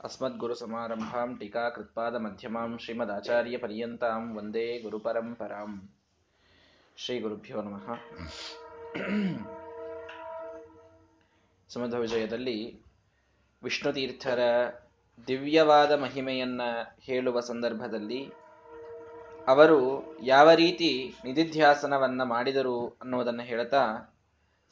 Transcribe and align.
अस्मद्गुरुसमारम्भां 0.00 1.28
टीकाकृत्पादमध्यमां 1.34 2.70
श्रीमदाचार्यपर्यन्तां 2.78 4.22
वन्दे 4.34 4.66
गुरुपरम्पराम् 4.78 5.76
ಶ್ರೀಗುರುಭ್ಯೋ 6.98 7.60
ನಮಃ 7.62 7.86
ಸಮುದ್ರ 11.70 11.96
ವಿಜಯದಲ್ಲಿ 11.98 12.58
ವಿಷ್ಣುತೀರ್ಥರ 13.62 14.40
ದಿವ್ಯವಾದ 15.28 15.92
ಮಹಿಮೆಯನ್ನ 15.98 16.62
ಹೇಳುವ 17.00 17.40
ಸಂದರ್ಭದಲ್ಲಿ 17.40 18.20
ಅವರು 19.46 19.80
ಯಾವ 20.24 20.50
ರೀತಿ 20.54 20.90
ನಿಧಿಧ್ಯಾಸನವನ್ನ 21.24 22.22
ಮಾಡಿದರು 22.24 22.76
ಅನ್ನೋದನ್ನು 23.02 23.42
ಹೇಳ್ತಾ 23.42 23.82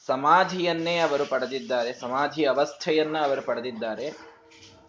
ಸಮಾಧಿಯನ್ನೇ 0.09 0.95
ಅವರು 1.01 1.25
ಪಡೆದಿದ್ದಾರೆ 1.25 1.93
ಸಮಾಧಿ 2.01 2.45
ಅವಸ್ಥೆಯನ್ನ 2.45 3.17
ಅವರು 3.21 3.43
ಪಡೆದಿದ್ದಾರೆ 3.43 4.07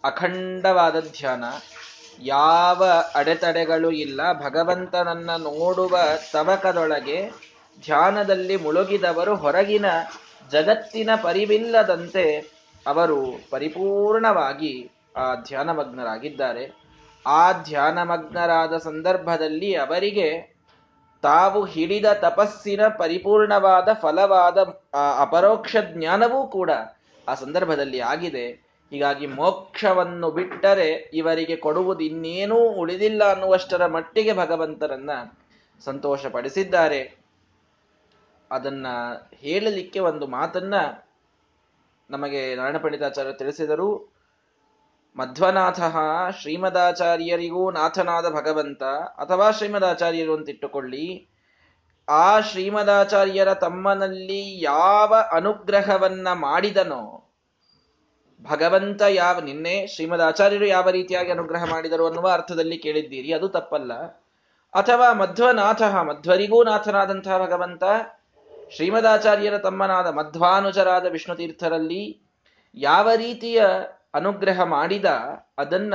ಅಖಂಡವಾದ 0.03 0.99
ಧ್ಯಾನ. 0.99 1.43
ಯಾವ 2.19 2.85
ಅಡೆತಡೆಗಳು 3.15 3.91
ಇಲ್ಲ. 3.91 4.33
ಭಗವಂತನನ್ನ 4.33 5.29
ನೋಡುವ 5.35 5.97
ತವಕದೊಳಗೆ 6.33 7.29
ಧ್ಯಾನದಲ್ಲಿ 7.83 8.55
ಮುಳುಗಿದವರು 8.55 9.35
ಹೊರಗಿನ 9.35 9.85
ಜಗತ್ತಿನ 10.51 11.09
ಪರಿವಿಲ್ಲದಂತೆ 11.23 12.39
ಅವರು 12.87 13.49
ಪರಿಪೂರ್ಣವಾಗಿ 13.49 14.91
ಆ 15.17 15.35
ಧ್ಯಾನಮಗ್ನರಾಗಿದ್ದಾರೆ. 15.35 16.81
ಆ 17.27 17.51
ಧ್ಯಾನಮಗ್ನರಾದ 17.51 18.77
ಸಂದರ್ಭದಲ್ಲಿ 18.77 19.75
ಅವರಿಗೆ 19.75 20.59
ತಾವು 21.21 21.65
ಹಿಡಿದ 21.65 22.05
ತಪಸ್ಸಿನ 22.05 22.81
ಪರಿಪೂರ್ಣವಾದ 22.87 23.89
ಫಲವಾದ 23.93 24.57
ಅಪರೋಕ್ಷ 25.19 25.75
ಜ್ಞಾನವೂ 25.81 26.47
ಕೂಡ 26.47 26.71
ಆ 27.27 27.33
ಸಂದರ್ಭದಲ್ಲಿ 27.33 27.99
ಆಗಿದೆ. 27.99 28.68
ಹೀಗಾಗಿ 28.89 29.27
ಮೋಕ್ಷವನ್ನು 29.27 30.31
ಬಿಟ್ಟರೆ 30.31 31.11
ಇವರಿಗೆ 31.13 31.55
ಕೊಡುವುದು 31.55 31.99
ಇನ್ನೇನೂ 31.99 32.55
ಉಳಿದಿಲ್ಲ 32.55 33.31
ಅನ್ನುವಷ್ಟರ 33.31 33.85
ಮಟ್ಟಿಗೆ 33.85 34.33
ಭಗವಂತರನ್ನ 34.33 35.09
ಸಂತೋಷಪಡಿಸಿದ್ದಾರೆ. 35.83 37.17
ಅದನ್ನ 38.51 38.87
ಹೇಳಲಿಕ್ಕೆ 39.33 39.99
ಒಂದು 39.99 40.27
ಮಾತನ್ನ 40.27 40.73
ನಮಗೆ 42.09 42.55
ನಾರಾಯಣ 42.55 42.77
ಪಂಡಿತಾಚಾರ್ಯ 42.77 43.33
ತಿಳಿಸಿದರು. 43.33 44.19
ಮಧ್ವನಾಥ 45.15 45.79
ಶ್ರೀಮದಾಚಾರ್ಯರಿಗೂ 46.41 47.71
ನಾಥನಾದ 47.71 48.29
ಭಗವಂತ 48.29 48.83
ಅಥವಾ 49.17 49.51
ಶ್ರೀಮದಾಚಾರ್ಯರು 49.51 50.35
ಅಂತಿಟ್ಟುಕೊಳ್ಳಿ 50.35 51.27
ಆ 52.07 52.39
ಶ್ರೀಮದಾಚಾರ್ಯರ 52.39 53.53
ತಮ್ಮನಲ್ಲಿ 53.53 54.63
ಯಾವ 54.63 55.15
ಅನುಗ್ರಹವನ್ನ 55.31 56.27
ಮಾಡಿದನೋ 56.33 57.28
ಭಗವಂತ 58.43 59.01
ಯಾವ, 59.09 59.39
ನಿನ್ನೆ 59.39 59.87
ಶ್ರೀಮದ್ 59.87 60.21
ಆಚಾರ್ಯರು 60.21 60.65
ಯಾವ 60.65 60.89
ರೀತಿಯಾಗಿ 60.89 61.31
ಅನುಗ್ರಹ 61.31 61.63
ಮಾಡಿದರು 61.63 62.05
ಅನ್ನುವ 62.05 62.29
ಅರ್ಥದಲ್ಲಿ 62.29 62.77
ಕೇಳಿದ್ದೀರಿ, 62.77 63.33
ಅದು 63.33 63.49
ತಪ್ಪಲ್ಲ. 63.49 63.93
ಅಥವಾ 64.73 65.13
ಮಧ್ವನಾಥ, 65.13 65.81
ಮಧ್ವರಿಗೂ 65.81 66.63
ನಾಥನಾದಂತಹ 66.63 67.45
ಭಗವಂತ 67.45 67.83
ಶ್ರೀಮದಾಚಾರ್ಯರ 68.75 69.57
ತಮ್ಮನಾದ 69.57 70.07
ಮಧ್ವಾನುಜರಾದ 70.07 71.05
ವಿಷ್ಣು 71.05 71.35
ತೀರ್ಥರಲ್ಲಿ 71.35 72.21
ಯಾವ 72.75 73.09
ರೀತಿಯ 73.15 73.65
ಅನುಗ್ರಹ 74.13 74.63
ಮಾಡಿದ, 74.63 75.05
ಅದನ್ನ 75.57 75.93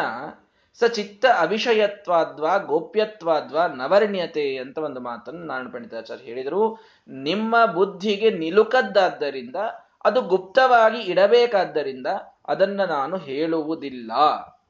ಸಚಿತ್ತ 0.74 1.24
ಅವಿಷಯತ್ವಾದ್ವಾ, 1.38 2.56
ಗೋಪ್ಯತ್ವಾದ್ವಾ, 2.56 3.66
ನವರ್ಣ್ಯತೆ 3.66 4.56
ಅಂತ 4.56 4.78
ಒಂದು 4.78 5.00
ಮಾತನ್ನು 5.00 5.44
ನಾರಾಯಣ 5.44 5.68
ಪಂಡಿತಾಚಾರ್ಯ 5.68 6.24
ಹೇಳಿದರು. 6.24 6.84
ನಿಮ್ಮ 7.08 7.66
ಬುದ್ಧಿಗೆ 7.66 8.30
ನಿಲುಕದ್ದಾದ್ದರಿಂದ, 8.30 9.56
ಅದು 10.04 10.22
ಗುಪ್ತವಾಗಿ 10.22 10.98
ಇಡಬೇಕಾದ್ದರಿಂದ 10.98 12.06
ಅದನ್ನ 12.48 12.84
ನಾನು 12.84 13.16
ಹೇಳುವುದಿಲ್ಲ. 13.16 14.12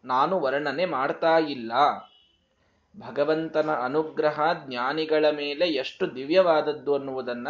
ನಾನು 0.05 0.41
ವರ್ಣನೆ 0.41 0.85
ಮಾಡ್ತಾ 0.85 1.39
ಇಲ್ಲ. 1.39 1.73
ಭಗವಂತನ 2.99 3.75
ಅನುಗ್ರಹ 3.75 4.41
ಜ್ಞಾನಿಗಳ 4.67 5.25
ಮೇಲೆ 5.31 5.69
ಎಷ್ಟು 5.69 6.15
ದಿವ್ಯವಾದದ್ದು 6.15 6.95
ಅನ್ನುವುದನ್ನ 6.95 7.49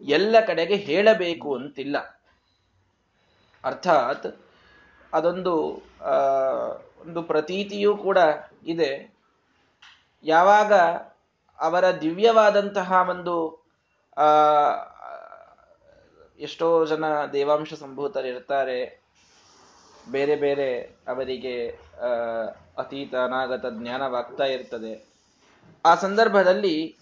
ಎಲ್ಲ 0.00 0.36
ಕಡೆಗೆ 0.46 0.74
ಹೇಳಬೇಕು 0.74 1.54
ಅಂತಿಲ್ಲ. 1.54 1.98
ಅರ್ಥಾತ್ 3.64 4.26
ಅದೊಂದು 5.12 5.82
ಒಂದು 7.00 7.22
ಪ್ರತೀತಿಯೂ 7.22 7.96
ಕೂಡ 7.96 8.18
ಇದೆ. 8.66 9.14
ಯಾವಾಗ 10.24 10.72
ಅವರ 11.60 11.90
ದಿವ್ಯವಾದಂತಹ 11.90 13.06
ಒಂದು 13.10 13.66
ಎಷ್ಟೋ 16.38 16.86
ಜನ 16.86 17.04
ದೇವಾಂಶ 17.26 17.74
ಸಂಭೂತರಿರ್ತಾರೆ. 17.74 19.01
ಬೇರೆ 20.10 20.36
ಬೇರೆ 20.36 20.82
ಅವರಿಗೆ 21.08 21.68
ಅತೀತ 22.78 23.14
ಅನಾಗತ 23.14 23.64
ಜ್ಞಾನವಾಗ್ತಾ 23.70 24.44
ಇರ್ತದೆ. 24.44 25.06
ಆ 25.84 25.94
ಸಂದರ್ಭದಲ್ಲಿ 25.94 26.98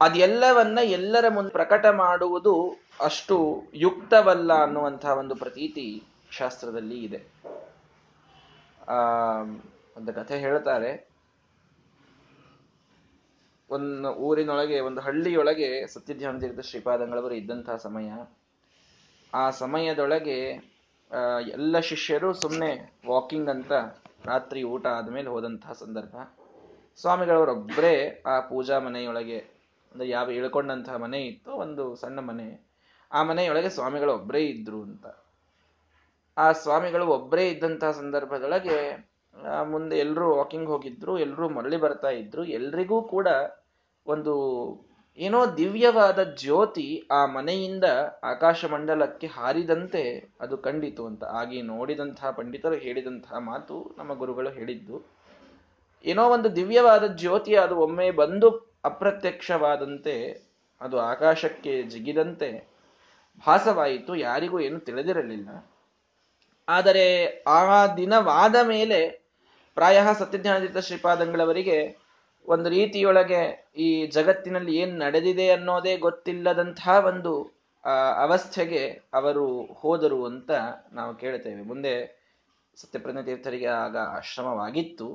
ಅದೆಲ್ಲವನ್ನ 0.00 0.78
ಎಲ್ಲರ 0.82 1.28
ಮುಂದೆ 1.28 1.50
ಪ್ರಕಟ 1.50 1.86
ಮಾಡುವುದು 1.86 2.76
ಅಷ್ಟು 3.00 3.62
ಯುಕ್ತವಲ್ಲ 3.74 4.62
ಅನ್ನುವಂತಹ 4.62 5.18
ಒಂದು 5.18 5.34
ಪ್ರತೀತಿ 5.34 6.02
ಶಾಸ್ತ್ರದಲ್ಲಿ 6.30 7.04
ಇದೆ. 7.04 7.26
ಆ, 8.88 8.94
ಒಂದು 9.96 10.14
ಕಥೆ 10.14 10.38
ಹೇಳ್ತಾರೆ. 10.38 11.08
ಒಂದು 13.70 14.12
ಊರಿನೊಳಗೆ, 14.12 14.80
ಒಂದು 14.80 15.00
ಹಳ್ಳಿಯೊಳಗೆ 15.00 15.86
ಸತ್ಯಧ್ಯಾನ 15.86 16.38
ಶ್ರೀಪಾದಂಗಳವರು 16.62 17.34
ಇದ್ದಂತಹ 17.34 17.76
ಸಮಯ. 17.76 18.12
ಆ 19.34 19.50
ಸಮಯದೊಳಗೆ 19.50 20.77
ಎಲ್ಲ 21.56 21.78
ಶಿಷ್ಯರು 21.90 22.28
ಸುಮ್ಮನೆ 22.34 22.70
ವಾಕಿಂಗ್ 23.08 23.48
ಅಂತ 23.48 23.72
ರಾತ್ರಿ 24.24 24.62
ಊಟ 24.62 24.86
ಆದಮೇಲೆ 24.86 25.28
ಹೋದಂತಹ 25.28 25.72
ಸಂದರ್ಭ. 25.72 26.16
ಸ್ವಾಮಿಗಳವರೊಬ್ಬರೇ 27.00 28.22
ಆ 28.26 28.34
ಪೂಜಾ 28.40 28.78
ಮನೆಯೊಳಗೆ, 28.78 29.38
ಅಂದ್ರೆ 29.92 30.08
ಯಾವ 30.08 30.30
ಇಳ್ಕೊಂಡಂತಹ 30.30 30.96
ಮನೆ 30.96 31.20
ಇತ್ತು 31.22 31.50
ಒಂದು 31.64 31.84
ಸಣ್ಣ 31.96 32.18
ಮನೆ, 32.20 32.48
ಆ 33.12 33.22
ಮನೆಯೊಳಗೆ 33.22 33.68
ಸ್ವಾಮಿಗಳು 33.68 34.12
ಒಬ್ಬರೇ 34.12 34.42
ಇದ್ರು 34.46 34.80
ಅಂತ. 34.82 35.06
ಆ 36.36 36.46
ಸ್ವಾಮಿಗಳು 36.62 37.06
ಒಬ್ಬರೇ 37.06 37.48
ಇದ್ದಂತಹ 37.48 37.90
ಸಂದರ್ಭದೊಳಗೆ 37.90 38.78
ಮುಂದೆ 39.64 39.96
ಎಲ್ಲರೂ 39.98 40.36
ವಾಕಿಂಗ್ 40.36 40.68
ಹೋಗಿದ್ರು 40.68 41.18
ಎಲ್ಲರೂ 41.18 41.48
ಮರಳಿ 41.48 41.76
ಬರ್ತಾ 41.76 42.08
ಇದ್ರು, 42.08 42.44
ಎಲ್ರಿಗೂ 42.58 42.98
ಕೂಡ 43.14 43.28
ಒಂದು 44.06 44.34
ಏನೋ 45.20 45.56
ದಿವ್ಯವಾದ 45.56 46.22
ಜ್ಯೋತಿ 46.22 47.08
ಆ 47.10 47.26
ಮನೆಯಿಂದ 47.26 47.84
ಆಕಾಶ 48.24 48.64
ಮಂಡಲಕ್ಕೆ 48.64 49.26
ಹಾರಿದಂತೆ 49.26 50.34
ಅದು 50.40 50.58
ಕಂಡಿತು 50.58 51.06
ಅಂತ. 51.06 51.24
ಆಗಿ 51.24 51.62
ನೋಡಿದಂತಹ 51.62 52.30
ಪಂಡಿತರು 52.30 52.74
ಹೇಳಿದಂತಹ 52.74 53.38
ಮಾತು 53.38 53.94
ನಮ್ಮ 53.98 54.14
ಗುರುಗಳು 54.14 54.50
ಹೇಳಿದ್ದು. 54.50 55.10
ಏನೋ 56.04 56.28
ಒಂದು 56.28 56.56
ದಿವ್ಯವಾದ 56.56 57.06
ಜ್ಯೋತಿ 57.06 57.54
ಅದು 57.54 57.76
ಒಮ್ಮೆ 57.76 58.10
ಬಂದು 58.10 58.76
ಅಪ್ರತ್ಯಕ್ಷವಾದಂತೆ 58.84 60.42
ಅದು 60.80 61.00
ಆಕಾಶಕ್ಕೆ 61.00 61.82
ಜಿಗಿದಂತೆ 61.82 62.68
ಭಾಸವಾಯಿತು. 63.46 64.16
ಯಾರಿಗೂ 64.16 64.60
ಏನು 64.60 64.80
ತಿಳಿದಿರಲಿಲ್ಲ. 64.80 65.70
ಆದರೆ 66.68 67.28
ಆ 67.46 67.86
ದಿನವಾದ 67.86 68.54
ಮೇಲೆ 68.62 69.28
ಪ್ರಾಯ 69.74 70.00
ಸತ್ಯಜ್ಞಾನದಿತ 70.18 70.78
ಶ್ರೀಪಾದಂಗಳವರಿಗೆ 70.78 72.07
ಒಂದು 72.48 72.68
ರೀತಿಯೊಳಗೆ 72.68 73.40
ಈ 73.76 74.06
ಜಗತ್ತಿನಲ್ಲಿ 74.06 74.76
ಏನು 74.76 74.94
ನಡೆದಿದೆ 74.98 75.50
ಅನ್ನೋದೇ 75.50 75.96
ಗೊತ್ತಿಲ್ಲದಂತಹ 75.96 77.06
ಒಂದು 77.06 77.32
ಅವಸ್ಥೆಗೆ 78.16 78.82
ಅವರು 79.14 79.44
ಹೋದರು 79.80 80.24
ಅಂತ 80.26 80.50
ನಾವು 80.92 81.14
ಕೇಳ್ತೇವೆ. 81.14 81.62
ಮುಂದೆ 81.62 81.92
ಸತ್ಯಪ್ರಜ್ಞ 82.76 83.22
ತೀರ್ಥರಿಗೆ 83.24 83.66
ಆಗ 83.66 83.96
ಆಶ್ರಮವಾಗಿತ್ತು. 83.96 85.08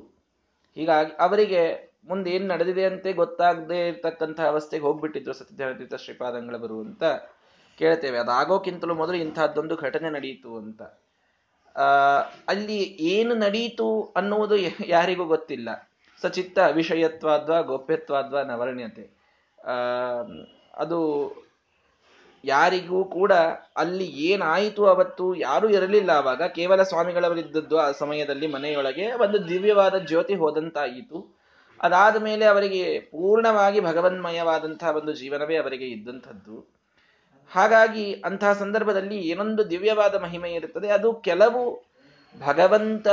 ಹೀಗಾಗಿ 0.76 1.12
ಅವರಿಗೆ 1.18 1.62
ಮುಂದೆ 2.08 2.30
ಏನು 2.30 2.46
ನಡೆದಿದೆ 2.46 2.84
ಅಂತ 2.84 3.06
ಗೊತ್ತಾಗದೇ 3.16 3.88
ಇರ್ತಕ್ಕಂತಹ 3.88 4.46
ಅವಸ್ಥೆಗೆ 4.46 4.84
ಹೋಗ್ಬಿಟ್ಟಿದ್ರು 4.84 5.34
ತೀರ್ಥ 5.78 5.94
ಶ್ರೀಪಾದಂಗಳವರು 5.94 6.80
ಅಂತ 6.80 7.04
ಕೇಳ್ತೇವೆ. 7.78 8.18
ಅದಾಗೋಕ್ಕಿಂತಲೂ 8.18 8.94
ಮೊದಲು 8.94 9.16
ಇಂಥದ್ದೊಂದು 9.16 9.76
ಘಟನೆ 9.76 10.10
ನಡೆಯಿತು 10.10 10.50
ಅಂತ. 10.56 10.82
ಅಲ್ಲಿ 12.48 12.78
ಏನು 13.14 13.34
ನಡೆಯಿತು 13.34 13.88
ಅನ್ನುವುದು 14.16 14.56
ಯಾರಿಗೂ 14.86 15.24
ಗೊತ್ತಿಲ್ಲ. 15.24 15.68
ಸಚಿತ್ತ 16.22 16.58
ವಿಷಯತ್ವಾದ್ವ 16.72 17.62
ಗೋಪ್ಯತ್ವಾದ್ವ, 17.62 18.40
ನವರ್ಣ್ಯತೆ. 18.40 19.04
ಅದು 20.74 20.98
ಯಾರಿಗೂ 22.44 23.04
ಕೂಡ 23.04 23.32
ಅಲ್ಲಿ 23.76 24.04
ಏನಾಯಿತು 24.04 24.86
ಅವತ್ತು 24.86 25.34
ಯಾರೂ 25.34 25.68
ಇರಲಿಲ್ಲ 25.68 26.10
ಆವಾಗ. 26.10 26.42
ಕೇವಲ 26.42 26.82
ಸ್ವಾಮಿಗಳವರಿದ್ದದ್ದು 26.82 27.78
ಆ 27.78 27.90
ಸಮಯದಲ್ಲಿ 27.92 28.46
ಮನೆಯೊಳಗೆ 28.46 29.12
ಒಂದು 29.12 29.48
ದಿವ್ಯವಾದ 29.48 29.98
ಜ್ಯೋತಿ 29.98 30.34
ಹೋದಂತಾಯಿತು. 30.34 31.18
ಅದಾದ 31.82 32.16
ಮೇಲೆ 32.22 32.44
ಅವರಿಗೆ 32.44 33.00
ಪೂರ್ಣವಾಗಿ 33.00 33.80
ಭಗವನ್ಮಯವಾದಂತಹ 33.80 34.96
ಒಂದು 34.96 35.12
ಜೀವನವೇ 35.12 35.56
ಅವರಿಗೆ 35.56 35.86
ಇದ್ದಂಥದ್ದು. 35.86 36.56
ಹಾಗಾಗಿ 37.50 38.12
ಅಂತಹ 38.24 38.52
ಸಂದರ್ಭದಲ್ಲಿ 38.52 39.16
ಏನೊಂದು 39.20 39.70
ದಿವ್ಯವಾದ 39.70 40.14
ಮಹಿಮೆ 40.22 40.50
ಇರುತ್ತದೆ. 40.52 40.88
ಅದು 40.88 41.14
ಕೆಲವು 41.14 41.84
ಭಗವಂತ, 42.46 43.08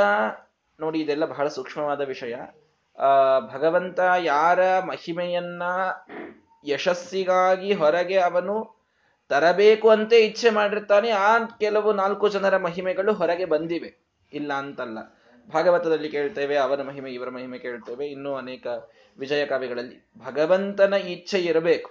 ನೋಡಿ 0.80 1.00
ಇದೆಲ್ಲ 1.00 1.26
ಬಹಳ 1.26 1.48
ಸೂಕ್ಷ್ಮವಾದ 1.48 2.02
ವಿಷಯ. 2.02 2.36
ಭಗವಂತ 3.54 4.00
ಯಾರ 4.18 4.80
ಮಹಿಮೆಯನ್ನ 4.80 5.64
ಯಶಸ್ಸಿಗಾಗಿ 6.68 7.74
ಹೊರಗೆ 7.74 8.18
ಅವನು 8.18 8.82
ತರಬೇಕು 9.30 9.90
ಅಂತ 9.90 10.14
ಇಚ್ಛೆ 10.14 10.50
ಮಾಡಿರ್ತಾನೆ, 10.50 11.10
ಆ 11.10 11.38
ಕೆಲವು 11.38 11.94
ನಾಲ್ಕು 11.94 12.30
ಜನರ 12.30 12.58
ಮಹಿಮೆಗಳು 12.58 13.14
ಹೊರಗೆ 13.14 13.46
ಬಂದಿವೆ. 13.46 13.98
ಇಲ್ಲ 14.34 14.54
ಅಂತಲ್ಲ. 14.54 14.98
ಭಾಗವತದಲ್ಲಿ 15.54 16.10
ಕೇಳ್ತೇವೆ 16.10 16.58
ಅವರ 16.58 16.82
ಮಹಿಮೆ, 16.82 17.12
ಇವರ 17.12 17.30
ಮಹಿಮೆ 17.30 17.58
ಕೇಳ್ತೇವೆ, 17.58 18.08
ಇನ್ನೂ 18.08 18.36
ಅನೇಕ 18.36 18.68
ವಿಜಯ 19.20 19.46
ಕಾವ್ಯಗಳಲ್ಲಿ. 19.46 20.08
ಭಗವಂತನ 20.26 20.94
ಇಚ್ಛೆ 20.94 21.40
ಇರಬೇಕು. 21.40 21.90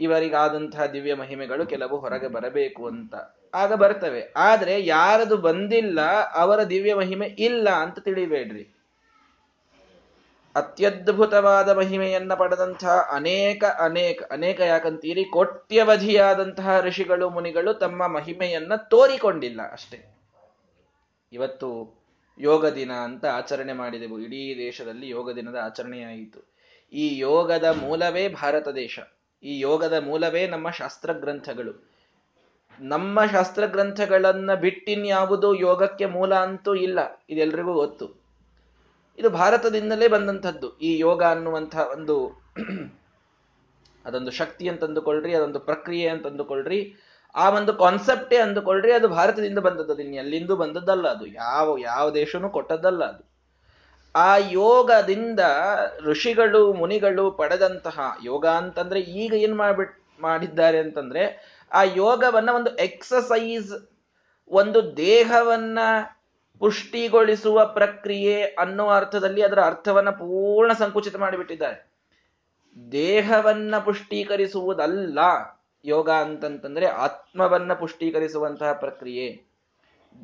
ಇವರಿಗಾದಂತಹ 0.00 0.86
ದಿವ್ಯ 0.86 1.14
ಮಹಿಮೆಗಳು 1.14 1.66
ಕೆಲವು 1.66 1.98
ಹೊರಗೆ 1.98 2.28
ಬರಬೇಕು 2.28 2.86
ಅಂತ. 2.86 3.14
ಆಗ 3.54 3.72
ಬರ್ತವೆ. 3.72 4.32
ಆದ್ರೆ 4.36 4.86
ಯಾರದು 4.86 5.36
ಬಂದಿಲ್ಲ, 5.36 6.00
ಅವರ 6.34 6.62
ದಿವ್ಯ 6.62 6.94
ಮಹಿಮೆ 6.94 7.26
ಇಲ್ಲ 7.26 7.70
ಅಂತ 7.70 7.98
ತಿಳಿಬೇಡ್ರಿ. 7.98 8.75
ಅತ್ಯದ್ಭುತವಾದ 10.56 11.68
ಮಹಿಮೆಯನ್ನ 11.76 12.34
ಪಡೆದಂತಹ 12.34 13.08
ಅನೇಕ 13.12 13.64
ಅನೇಕ 13.64 14.22
ಅನೇಕ 14.30 14.60
ಯಾಕಂತೀರಿ, 14.60 15.24
ಕೋಟ್ಯವಧಿಯಾದಂತಹ 15.24 16.80
ಋಷಿಗಳು, 16.80 17.30
ಮುನಿಗಳು 17.30 17.74
ತಮ್ಮ 17.74 18.06
ಮಹಿಮೆಯನ್ನ 18.06 18.74
ತೋರಿಕೊಂಡಿಲ್ಲ 18.76 19.72
ಅಷ್ಟೇ. 19.72 20.18
ಇವತ್ತು 21.32 22.00
ಯೋಗ 22.38 22.66
ದಿನ 22.66 22.92
ಅಂತ 22.92 23.26
ಆಚರಣೆ 23.26 23.72
ಮಾಡಿದೆವು. 23.72 24.18
ಇಡೀ 24.18 24.58
ದೇಶದಲ್ಲಿ 24.58 25.08
ಯೋಗ 25.08 25.30
ದಿನದ 25.30 25.56
ಆಚರಣೆಯಾಯಿತು 25.62 26.56
ಈ 26.92 27.18
ಯೋಗದ 27.18 27.64
ಮೂಲವೇ 27.64 28.28
ಭಾರತ 28.28 28.68
ದೇಶ. 28.68 28.98
ಈ 29.42 29.60
ಯೋಗದ 29.60 30.02
ಮೂಲವೇ 30.04 30.46
ನಮ್ಮ 30.46 30.70
ಶಾಸ್ತ್ರ 30.70 31.12
ಗ್ರಂಥಗಳು 31.12 31.96
ನಮ್ಮ 32.80 33.26
ಶಾಸ್ತ್ರ 33.26 33.66
ಗ್ರಂಥಗಳನ್ನ 33.66 34.54
ಬಿಟ್ಟಿನ್ಯಾವುದು 34.54 35.54
ಯೋಗಕ್ಕೆ 35.54 36.06
ಮೂಲ 36.06 36.34
ಅಂತೂ 36.34 36.74
ಇಲ್ಲ. 36.74 37.24
ಇದೆಲ್ರಿಗೂ 37.30 37.72
ಗೊತ್ತು. 37.72 38.25
ಇದು 39.18 39.30
ಭಾರತದಿಂದಲೇ 39.30 40.08
ಬಂದಂಥದ್ದು. 40.08 40.78
ಈ 40.78 40.98
ಯೋಗ 40.98 41.22
ಅನ್ನುವಂಥ 41.22 41.76
ಒಂದು 41.76 42.28
ಅದೊಂದು 44.04 44.30
ಶಕ್ತಿ 44.30 44.68
ಅಂತಂದುಕೊಳ್ರಿ 44.68 45.34
ಅದೊಂದು 45.34 45.60
ಪ್ರಕ್ರಿಯೆ 45.60 46.08
ಅಂತಂದುಕೊಳ್ರಿ 46.08 46.94
ಆ 47.34 47.50
ಒಂದು 47.50 47.72
ಕಾನ್ಸೆಪ್ಟೇ 47.74 48.36
ಅಂದುಕೊಳ್ರಿ, 48.36 48.92
ಅದು 48.92 49.08
ಭಾರತದಿಂದ 49.08 49.58
ಬಂದದ್ದು. 49.58 49.98
ಇನ್ನು 50.02 50.16
ಎಲ್ಲಿಂದ 50.16 50.50
ಬಂದದ್ದಲ್ಲ 50.50 51.08
ಅದು. 51.08 51.26
ಯಾವ 51.26 51.76
ಯಾವ 51.78 52.10
ದೇಶನೂ 52.10 52.48
ಕೊಟ್ಟದ್ದಲ್ಲ 52.48 53.04
ಅದು. 53.04 53.36
ಆ 54.14 54.36
ಯೋಗದಿಂದ 54.36 55.40
ಋಷಿಗಳು, 56.00 56.72
ಮುನಿಗಳು 56.72 57.30
ಪಡೆದಂತಹ 57.30 58.16
ಯೋಗ 58.24 58.46
ಅಂತಂದ್ರೆ 58.46 59.00
ಈಗ 59.00 59.34
ಏನ್ 59.34 59.56
ಮಾಡ್ಬಿಟ್, 59.56 60.04
ಮಾಡಿದ್ದಾರೆ 60.20 60.78
ಅಂತಂದ್ರೆ, 60.78 61.24
ಆ 61.72 61.82
ಯೋಗವನ್ನ 61.82 62.50
ಒಂದು 62.50 62.76
ಎಕ್ಸಸೈಸ್ 62.76 63.88
ಒಂದು 64.48 64.96
ದೇಹವನ್ನ 64.96 65.78
ಪುಷ್ಟಿಗೊಳಿಸುವ 66.58 67.66
ಪ್ರಕ್ರಿಯೆ 67.66 68.42
ಅನ್ನೋ 68.42 68.88
ಅರ್ಥದಲ್ಲಿ 68.88 69.42
ಅದರ 69.42 69.60
ಅರ್ಥವನ್ನ 69.60 70.10
ಪೂರ್ಣ 70.10 70.72
ಸಂಕುಚಿತ 70.72 71.16
ಮಾಡಿಬಿಟ್ಟಿದ್ದಾರೆ. 71.16 71.90
ದೇಹವನ್ನ 72.92 73.78
ಪುಷ್ಟೀಕರಿಸುವುದಲ್ಲ, 73.78 75.18
ಯೋಗ 75.84 76.10
ಅಂತಂತಂದ್ರೆ 76.10 76.86
ಆತ್ಮವನ್ನ 76.86 77.72
ಪುಷ್ಟೀಕರಿಸುವಂತಹ 77.72 78.72
ಪ್ರಕ್ರಿಯೆ. 78.72 79.46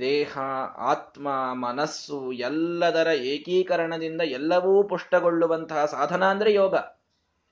ದೇಹ, 0.00 0.38
ಆತ್ಮ, 0.76 1.28
ಮನಸ್ಸು 1.52 2.32
ಎಲ್ಲದರ 2.32 3.06
ಏಕೀಕರಣದಿಂದ 3.06 4.20
ಎಲ್ಲವೂ 4.20 4.82
ಪುಷ್ಟಗೊಳ್ಳುವಂತಹ 4.82 5.84
ಸಾಧನ 5.84 6.24
ಅಂದ್ರೆ 6.24 6.52
ಯೋಗ. 6.52 6.74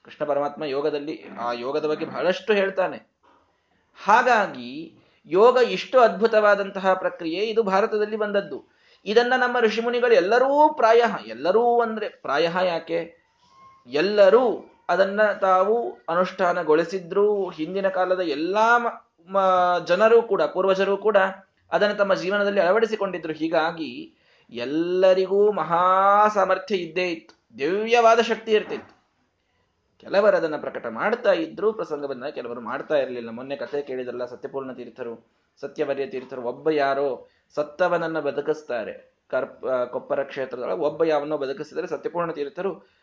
ಕೃಷ್ಣ 0.04 0.24
ಪರಮಾತ್ಮ 0.24 0.64
ಯೋಗದಲ್ಲಿ 0.64 1.24
ಆ 1.40 1.52
ಯೋಗದ 1.52 1.86
ಬಗ್ಗೆ 1.86 2.04
ಬಹಳಷ್ಟು 2.04 2.52
ಹೇಳ್ತಾನೆ. 2.52 2.96
ಹಾಗಾಗಿ 4.04 4.99
ಯೋಗ 5.26 5.58
ಇಷ್ಟು 5.70 6.00
ಅದ್ಭುತವಾದಂತಹ 6.00 6.94
ಪ್ರಕ್ರಿಯೆ 6.94 7.40
ಇದು 7.46 7.62
ಭಾರತದಲ್ಲಿ 7.62 8.16
ಬಂದದ್ದು. 8.16 8.64
ಇದನ್ನ 9.04 9.32
ನಮ್ಮ 9.36 9.60
ಋಷಿಮುನಿಗಳು 9.60 10.14
ಎಲ್ಲರೂ 10.14 10.74
ಪ್ರಾಯ, 10.74 11.02
ಎಲ್ಲರೂ 11.26 11.80
ಅಂದ್ರೆ 11.80 12.08
ಪ್ರಾಯ 12.08 12.48
ಯಾಕೆ? 12.64 13.16
ಎಲ್ಲರೂ 13.86 14.74
ಅದನ್ನ 14.88 15.32
ತಾವು 15.32 15.90
ಅನುಷ್ಠಾನಗೊಳಿಸಿದ್ರು. 16.08 17.48
ಹಿಂದಿನ 17.48 17.88
ಕಾಲದ 17.88 18.20
ಎಲ್ಲಾ 18.20 18.78
ಜನರು 19.86 20.22
ಕೂಡ, 20.22 20.42
ಪೂರ್ವಜರು 20.42 20.96
ಕೂಡ 20.96 21.16
ಅದನ್ನು 21.72 21.96
ತಮ್ಮ 21.96 22.14
ಜೀವನದಲ್ಲಿ 22.14 22.60
ಅಳವಡಿಸಿಕೊಂಡಿದ್ರು. 22.60 23.32
ಹೀಗಾಗಿ 23.32 24.14
ಎಲ್ಲರಿಗೂ 24.50 25.52
ಮಹಾ 25.52 26.28
ಸಾಮರ್ಥ್ಯ 26.28 26.74
ಇದ್ದೇ 26.74 27.08
ಇತ್ತು. 27.08 27.58
ದಿವ್ಯವಾದ 27.58 28.20
ಶಕ್ತಿ 28.20 28.52
ಇರ್ತಿತ್ತು. 28.52 28.99
ಕೆಲವರು 30.00 30.36
ಅದನ್ನ 30.36 30.56
ಪ್ರಕಟ 30.56 30.86
ಮಾಡ್ತಾ 30.86 31.32
ಇದ್ರು 31.32 31.72
ಪ್ರಸಂಗ 31.72 32.04
ಬಂದಾಗ 32.06 32.32
ಕೆಲವರು 32.32 32.60
ಮಾಡ್ತಾ 32.60 32.96
ಇರಲಿಲ್ಲ. 32.96 33.30
ಮೊನ್ನೆ 33.30 33.56
ಕಥೆ 33.56 33.82
ಕೇಳಿದ್ರಲ್ಲ, 33.82 34.24
ಸತ್ಯಪೂರ್ಣ 34.24 34.72
ತೀರ್ಥರು, 34.72 35.26
ಸತ್ಯವರ್ಯ 35.60 36.06
ತೀರ್ಥರು, 36.06 36.42
ಒಬ್ಬ 36.42 36.70
ಯಾರೋ 36.70 37.28
ಸತ್ತವನನ್ನ 37.54 38.20
ಬದುಕಿಸ್ತಾರೆ. 38.20 39.14
ಕರ್ಪ 39.30 39.66
ಕೊಪ್ಪರ 39.66 40.22
ಕ್ಷೇತ್ರದೊಳಗೆ 40.22 40.78
ಒಬ್ಬ 40.78 41.04
ಯಾವನ್ನೋ 41.04 41.38
ಬದುಕಿಸಿದರೆ 41.38 41.86
ಸತ್ಯಪೂರ್ಣ 41.86 42.32
ತೀರ್ಥರು 42.32 43.00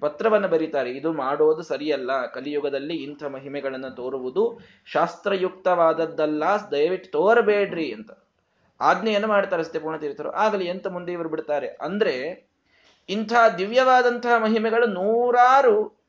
ಪತ್ರವನ್ನು 0.00 0.48
ಬರೀತಾರೆ. 0.48 0.90
ಇದು 0.90 1.12
ಮಾಡೋದು 1.12 1.62
ಸರಿಯಲ್ಲ. 1.62 2.26
ಕಲಿಯುಗದಲ್ಲಿ 2.26 2.94
ಇಂಥ 2.94 3.24
ಮಹಿಮೆಗಳನ್ನು 3.24 3.96
ತೋರುವುದು 3.96 4.60
ಶಾಸ್ತ್ರಯುಕ್ತವಾದದ್ದಲ್ಲ. 4.86 6.44
ದಯವಿಟ್ಟು 6.70 7.10
ತೋರಬೇಡ್ರಿ 7.10 7.92
ಅಂತ. 7.92 8.10
ಆಜ್ಞೆಯನ್ನು 8.80 9.28
ಮಾಡ್ತಾರೆ 9.28 9.62
ಸತ್ಯಪೂರ್ಣ 9.62 9.98
ತೀರ್ಥರು. 9.98 10.30
ಆಗಲಿ, 10.30 10.64
ಎಂತ 10.64 10.86
ಮುಂದೆ 10.86 11.12
ಇವರು 11.12 11.28
ಬಿಡ್ತಾರೆ 11.28 11.68
ಅಂದ್ರೆ 11.68 12.46
ಇಂಥ 13.08 13.32
ದಿವ್ಯವಾದಂತಹ 13.58 14.42
ಮಹಿಮೆಗಳು 14.42 14.86
ನೂರಾರು 14.86 16.01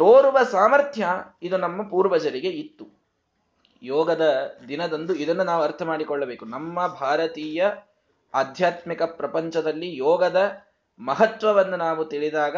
ತೋರುವ 0.00 0.38
ಸಾಮರ್ಥ್ಯ 0.50 1.08
ಇದು 1.42 1.56
ನಮ್ಮ 1.56 1.82
ಪೂರ್ವಜರಿಗೆ 1.82 2.48
ಇತ್ತು. 2.48 3.00
ಯೋಗದ 3.82 4.54
ದಿನದಂದು 4.68 5.14
ಇದನ್ನು 5.14 5.44
ನಾವು 5.44 5.62
ಅರ್ಥ 5.62 5.82
ಮಾಡಿಕೊಳ್ಳಬೇಕು. 5.82 6.44
ನಮ್ಮ 6.44 6.86
ಭಾರತೀಯ 6.86 7.64
ಆಧ್ಯಾತ್ಮಿಕ 8.34 9.02
ಪ್ರಪಂಚದಲ್ಲಿ 9.02 9.96
ಯೋಗದ 9.96 10.52
ಮಹತ್ವವನ್ನು 11.00 11.76
ನಾವು 11.76 12.04
ತಿಳಿದಾಗ 12.04 12.56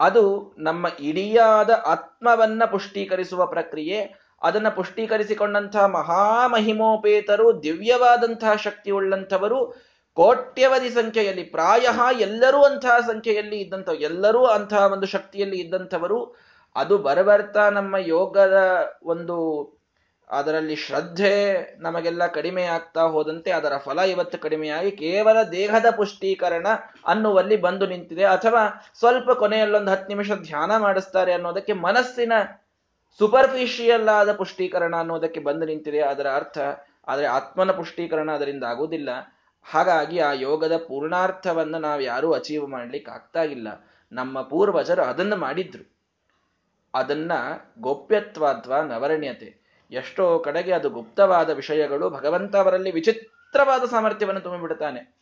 ಅದು 0.00 0.54
ನಮ್ಮ 0.58 0.86
ಇಡಿಯಾದ 1.00 1.70
ಆತ್ಮವನ್ನ 1.70 2.64
ಪುಷ್ಟೀಕರಿಸುವ 2.64 3.46
ಪ್ರಕ್ರಿಯೆ, 3.46 4.14
ಅದನ್ನು 4.42 4.76
ಪುಷ್ಟೀಕರಿಸಿಕೊಂಡಂತಹ 4.76 5.84
ಮಹಾಮಹಿಮೋಪೇತರು 5.84 7.62
ದಿವ್ಯವಾದಂತಹ 7.62 8.54
ಶಕ್ತಿ 8.54 8.90
ಉಳ್ಳಂಥವರು 8.90 9.74
ಕೋಟ್ಯವಧಿ 10.14 10.90
ಸಂಖ್ಯೆಯಲ್ಲಿ, 10.90 11.44
ಪ್ರಾಯ 11.44 11.86
ಎಲ್ಲರೂ 12.20 12.62
ಅಂತಹ 12.62 12.98
ಸಂಖ್ಯೆಯಲ್ಲಿ 13.06 13.56
ಇದ್ದಂಥ, 13.56 13.88
ಎಲ್ಲರೂ 13.88 14.44
ಅಂತಹ 14.44 14.92
ಒಂದು 14.92 15.06
ಶಕ್ತಿಯಲ್ಲಿ 15.06 15.60
ಇದ್ದಂಥವರು 15.60 16.43
ಅದು 16.76 16.98
ಬರಬರ್ತಾ 16.98 17.70
ನಮ್ಮ 17.70 17.96
ಯೋಗದ 17.96 18.88
ಒಂದು 19.02 19.36
ಅದರಲ್ಲಿ 20.30 20.76
ಶ್ರದ್ಧೆ 20.76 21.34
ನಮಗೆಲ್ಲ 21.78 22.26
ಕಡಿಮೆ 22.26 22.62
ಆಗ್ತಾ 22.62 23.02
ಹೋದಂತೆ 23.02 23.50
ಅದರ 23.50 23.72
ಫಲ 23.76 23.98
ಇವತ್ತು 23.98 24.38
ಕಡಿಮೆಯಾಗಿ 24.38 24.90
ಕೇವಲ 24.90 25.42
ದೇಹದ 25.42 25.86
ಪುಷ್ಟೀಕರಣ 25.96 26.66
ಅನ್ನುವಲ್ಲಿ 27.06 27.56
ಬಂದು 27.56 27.86
ನಿಂತಿದೆ. 27.86 28.24
ಅಥವಾ 28.24 28.90
ಸ್ವಲ್ಪ 28.98 29.30
ಕೊನೆಯಲ್ಲೊಂದು 29.30 29.90
ಹತ್ತು 29.90 30.08
ನಿಮಿಷ 30.08 30.32
ಧ್ಯಾನ 30.32 30.76
ಮಾಡಿಸ್ತಾರೆ 30.76 31.32
ಅನ್ನೋದಕ್ಕೆ 31.32 31.72
ಮನಸ್ಸಿನ 31.72 32.32
ಸೂಪರ್ಫಿಷಿಯಲ್ 33.18 34.08
ಆದ 34.08 34.32
ಪುಷ್ಟೀಕರಣ 34.32 34.96
ಅನ್ನೋದಕ್ಕೆ 34.96 35.40
ಬಂದು 35.40 35.66
ನಿಂತಿದೆ 35.66 36.00
ಅದರ 36.00 36.26
ಅರ್ಥ. 36.34 36.58
ಆದರೆ 37.08 37.26
ಆತ್ಮನ 37.26 37.70
ಪುಷ್ಟೀಕರಣ 37.70 38.30
ಅದರಿಂದ 38.32 38.64
ಆಗುವುದಿಲ್ಲ. 38.64 39.08
ಹಾಗಾಗಿ 39.62 40.18
ಆ 40.18 40.32
ಯೋಗದ 40.32 40.76
ಪೂರ್ಣಾರ್ಥವನ್ನು 40.76 41.78
ನಾವು 41.78 42.00
ಯಾರೂ 42.00 42.32
ಅಚೀವ್ 42.32 42.68
ಮಾಡ್ಲಿಕ್ಕೆ 42.68 43.10
ಆಗ್ತಾ 43.10 43.42
ಇಲ್ಲ. 43.42 43.68
ನಮ್ಮ 44.12 44.42
ಪೂರ್ವಜರು 44.42 45.02
ಅದನ್ನು 45.02 45.36
ಮಾಡಿದ್ರು. 45.36 45.93
ಅದನ್ನ 46.94 47.32
ಗೋಪ್ಯತ್ವ 47.80 48.46
ಅಥವಾ 48.46 48.82
ನವರಣ್ಯತೆ. 48.82 49.64
ಎಷ್ಟೋ 49.90 50.38
ಕಡೆಗೆ 50.38 50.72
ಅದು 50.72 50.90
ಗುಪ್ತವಾದ 50.90 51.50
ವಿಷಯಗಳು 51.50 52.10
ಭಗವಂತ 52.10 52.56
ಅವರಲ್ಲಿ 52.56 52.90
ವಿಚಿತ್ರವಾದ 52.90 53.84
ಸಾಮರ್ಥ್ಯವನ್ನು 53.84 54.40
ತುಂಬಿಬಿಡುತ್ತಾನೆ. 54.40 55.14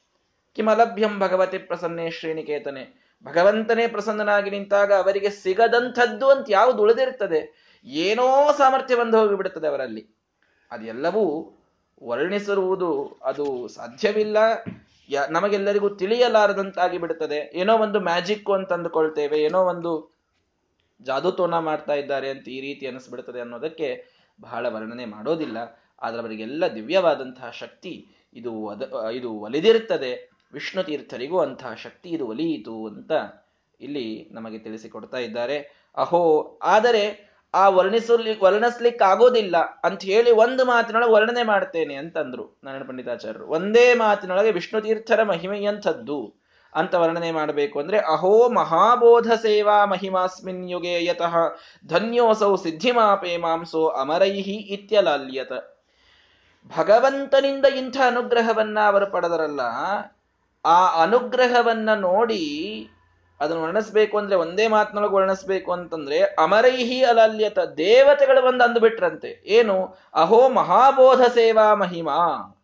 ಕಿಮಲಭ್ಯಂ 0.54 1.20
ಭಗವತಿ 1.20 1.58
ಪ್ರಸನ್ನೇ 1.58 2.10
ಶ್ರೀನಿಕೇತನೆ. 2.10 3.02
ಭಗವಂತನೇ 3.24 3.86
ಪ್ರಸನ್ನನಾಗಿ 3.86 4.50
ನಿಂತಾಗ 4.50 4.92
ಅವರಿಗೆ 4.92 5.30
ಸಿಗದಂಥದ್ದು 5.30 6.30
ಅಂತ 6.30 6.46
ಯಾವುದು 6.48 6.82
ಉಳಿದಿರ್ತದೆ? 6.82 7.72
ಏನೋ 7.84 8.52
ಸಾಮರ್ಥ್ಯ 8.58 8.96
ಬಂದು 8.96 9.20
ಹೋಗಿಬಿಡುತ್ತದೆ 9.20 9.68
ಅವರಲ್ಲಿ. 9.68 10.08
ಅದೆಲ್ಲವೂ 10.70 11.52
ವರ್ಣಿಸಿರುವುದು 12.02 13.20
ಅದು 13.24 13.68
ಸಾಧ್ಯವಿಲ್ಲ. 13.68 14.36
ನಮಗೆಲ್ಲರಿಗೂ 15.30 15.88
ತಿಳಿಯಲಾರದಂತಾಗಿ 15.88 16.98
ಬಿಡುತ್ತದೆ. 16.98 17.50
ಏನೋ 17.54 17.78
ಒಂದು 17.78 18.00
ಮ್ಯಾಜಿಕ್ 18.00 18.50
ಅಂತ 18.50 18.72
ಅಂದುಕೊಳ್ತೇವೆ 18.72 19.38
ಏನೋ 19.38 19.64
ಒಂದು 19.64 20.11
ಜಾದೂತೋನ 21.02 21.58
ಮಾಡ್ತಾ 21.58 21.94
ಇದ್ದಾರೆ 21.94 22.30
ಅಂತ 22.30 22.48
ಈ 22.48 22.60
ರೀತಿ 22.60 22.86
ಅನಿಸ್ಬಿಡ್ತದೆ 22.86 23.40
ಅನ್ನೋದಕ್ಕೆ 23.40 23.88
ಬಹಳ 24.40 24.66
ವರ್ಣನೆ 24.68 25.04
ಮಾಡೋದಿಲ್ಲ. 25.04 25.58
ಆದ್ರೆ 26.02 26.20
ಅವರಿಗೆಲ್ಲ 26.20 26.64
ದಿವ್ಯವಾದಂತಹ 26.74 27.50
ಶಕ್ತಿ 27.50 28.06
ಇದು 28.34 28.68
ಅದ, 28.68 28.82
ಇದು 29.12 29.40
ಒಲಿದಿರ್ತದೆ 29.40 30.32
ವಿಷ್ಣು 30.52 30.82
ತೀರ್ಥರಿಗೂ 30.82 31.40
ಅಂತಹ 31.40 31.74
ಶಕ್ತಿ 31.74 32.08
ಇದು 32.10 32.26
ಒಲಿಯಿತು 32.26 32.86
ಅಂತ 32.86 33.12
ಇಲ್ಲಿ 33.80 34.28
ನಮಗೆ 34.32 34.58
ತಿಳಿಸಿಕೊಡ್ತಾ 34.58 35.18
ಇದ್ದಾರೆ. 35.18 35.56
ಅಹೋ, 35.96 36.58
ಆದರೆ 36.62 37.32
ಆ 37.54 37.68
ವರ್ಣಿಸಲಿ 37.68 38.40
ವರ್ಣಿಸ್ಲಿಕ್ಕೆ 38.40 39.04
ಆಗೋದಿಲ್ಲ 39.04 39.56
ಅಂತ 39.84 40.02
ಹೇಳಿ 40.04 40.30
ಒಂದು 40.30 40.64
ಮಾತಿನೊಳಗೆ 40.64 41.12
ವರ್ಣನೆ 41.12 41.42
ಮಾಡ್ತೇನೆ 41.42 41.94
ಅಂತಂದ್ರು 41.94 42.60
ನಾರಾಯಣ 42.64 42.84
ಪಂಡಿತಾಚಾರ್ಯರು. 42.88 43.46
ಒಂದೇ 43.46 43.94
ಮಾತಿನೊಳಗೆ 43.94 44.50
ವಿಷ್ಣು 44.50 44.80
ತೀರ್ಥರ 44.80 45.22
ಮಹಿಮೆಯಂಥದ್ದು. 45.22 46.41
ಅಂತ 46.74 46.94
ವರ್ಣನೆ 46.94 47.30
ಮಾಡಬೇಕು 47.30 47.80
ಅಂದ್ರೆ, 47.80 47.98
ಅಹೋ 47.98 48.48
ಮಹಾಬೋಧ 48.48 49.32
ಸೇವಾ 49.32 49.84
ಮಹಿಮಾಸ್ಮಿನ್ 49.84 50.70
ಯುಗೆ 50.70 51.04
ಯತಃ, 51.04 51.36
ಧನ್ಯೋಸೌ 51.86 52.56
ಸಿದ್ಧಿಮಾಪೇ 52.56 53.36
ಮಾಂಸೋ 53.36 53.86
ಅಮರೈಹಿ 53.86 54.52
ಇತ್ಯಲಾಲ್ಯತ. 54.52 55.52
ಭಗವಂತನಿಂದ 56.78 57.66
ಇಂಥ 57.66 57.96
ಅನುಗ್ರಹವನ್ನ 58.06 58.78
ಅವರು 58.86 59.06
ಪಡೆದರಲ್ಲ, 59.06 59.60
ಆ 60.64 61.02
ಅನುಗ್ರಹವನ್ನ 61.02 61.94
ನೋಡಿ 61.94 62.88
ಅದನ್ನು 63.40 63.62
ವರ್ಣಿಸ್ಬೇಕು 63.62 64.18
ಅಂದ್ರೆ, 64.18 64.36
ಒಂದೇ 64.36 64.66
ಮಾತಿನೊಳಗೆ 64.66 65.14
ವರ್ಣಿಸ್ಬೇಕು 65.14 65.72
ಅಂತಂದ್ರೆ, 65.72 66.20
ಅಮರೈಹಿ 66.20 67.04
ಅಲಲ್ಯತ 67.04 67.58
ದೇವತೆಗಳು 67.58 68.48
ಒಂದು 68.48 68.64
ಅಂದುಬಿಟ್ರಂತೆ. 68.64 69.42
ಏನು? 69.46 69.96
ಅಹೋ 70.14 70.48
ಮಹಾಬೋಧ 70.48 71.20
ಸೇವಾ 71.20 71.74
ಮಹಿಮಾ. 71.74 72.58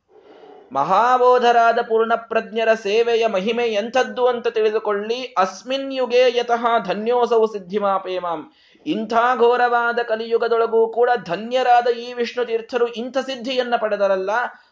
ಮಹಾಬೋಧರಾದ 0.73 1.79
ಪೂರ್ಣಪ್ರಜ್ಞರ 1.89 2.75
ಸೇವೆಯ 2.75 3.27
ಮಹಿಮೆ 3.27 3.67
ಎಂಥದ್ದು 3.67 4.27
ಅಂತ 4.27 4.49
ತಿಳಿದುಕೊಳ್ಳಿ. 4.49 5.35
ಅಸ್ಮಿನ್ 5.39 5.93
ಯುಗೆ 5.93 6.23
ಯತಃ 6.39 6.65
ಧನ್ಯೋಸವು 6.87 7.47
ಸಿದ್ಧಿಮಾಪೇಮಾಂ. 7.47 8.53
ಇಂಥ 8.87 9.13
ಘೋರವಾದ 9.39 9.99
ಕಲಿಯುಗದೊಳಗೂ 10.03 10.93
ಕೂಡ 10.93 11.11
ಧನ್ಯರಾದ 11.27 11.87
ಈ 11.87 12.13
ವಿಷ್ಣು 12.13 12.45
ತೀರ್ಥರು 12.45 12.87
ಇಂಥ 12.87 13.19
ಸಿದ್ಧಿಯನ್ನ 13.19 13.75
ಪಡೆದರಲ್ಲ. 13.81 14.31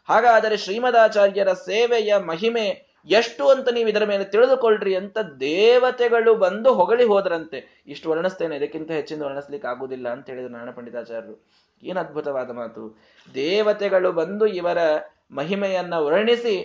ಹಾಗಾದರೆ 0.09 0.57
ಶ್ರೀಮದಾಚಾರ್ಯರ 0.57 1.53
ಸೇವೆಯ 1.53 2.17
ಮಹಿಮೆ 2.17 2.67
ಎಷ್ಟು 3.09 3.49
ಅಂತ 3.49 3.69
ನೀವು 3.69 3.89
ಇದರ 3.89 4.05
ಮೇಲೆ 4.05 4.25
ತಿಳಿದುಕೊಳ್ಳ್ರಿ 4.25 4.95
ಅಂತ 4.97 5.19
ದೇವತೆಗಳು 5.41 6.35
ಬಂದು 6.35 6.75
ಹೊಗಳಿ 6.75 7.05
ಹೋದರಂತೆ. 7.05 7.85
ಇಷ್ಟು 7.87 8.11
ವರ್ಣಿಸ್ತೇನೆ, 8.11 8.57
ಇದಕ್ಕಿಂತ 8.57 8.91
ಹೆಚ್ಚಿನ 8.91 9.23
ವರ್ಣಿಸ್ಲಿಕ್ಕೆ 9.23 9.69
ಆಗುದಿಲ್ಲ 9.69 10.09
ಅಂತ 10.09 10.27
ಹೇಳಿದ್ರು 10.31 10.53
ನಾರಾಯಣ 10.53 10.71
ಪಂಡಿತಾಚಾರ್ಯರು. 10.71 11.35
ಏನು 11.83 12.01
ಅದ್ಭುತವಾದ 12.01 12.51
ಮಾತು. 12.51 12.83
ದೇವತೆಗಳು 13.35 14.13
ಬಂದು 14.13 14.47
ಇವರ 14.47 14.79
ಮಹಿಮೆಯನ್ನ 15.31 15.95
ವರ್ಣಿಸಿ, 15.99 16.57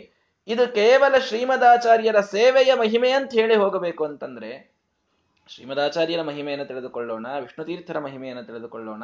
ಇದು 0.47 0.73
ಕೇವಲ 0.73 1.15
ಶ್ರೀಮದಾಚಾರ್ಯರ 1.19 2.19
ಸೇವೆಯ 2.19 2.73
ಮಹಿಮೆ 2.73 3.11
ಅಂತ 3.11 3.31
ಹೇಳಿ 3.33 3.55
ಹೋಗಬೇಕು 3.55 4.05
ಅಂತಂದ್ರೆ, 4.05 4.51
ಶ್ರೀಮದಾಚಾರ್ಯರ 5.47 6.21
ಮಹಿಮೆಯನ್ನು 6.21 6.65
ತಿಳಿದುಕೊಳ್ಳೋಣ 6.65 7.27
ವಿಷ್ಣು 7.39 7.65
ತೀರ್ಥರ 7.65 7.99
ಮಹಿಮೆಯನ್ನು 7.99 8.43
ತಿಳಿದುಕೊಳ್ಳೋಣ, 8.43 9.03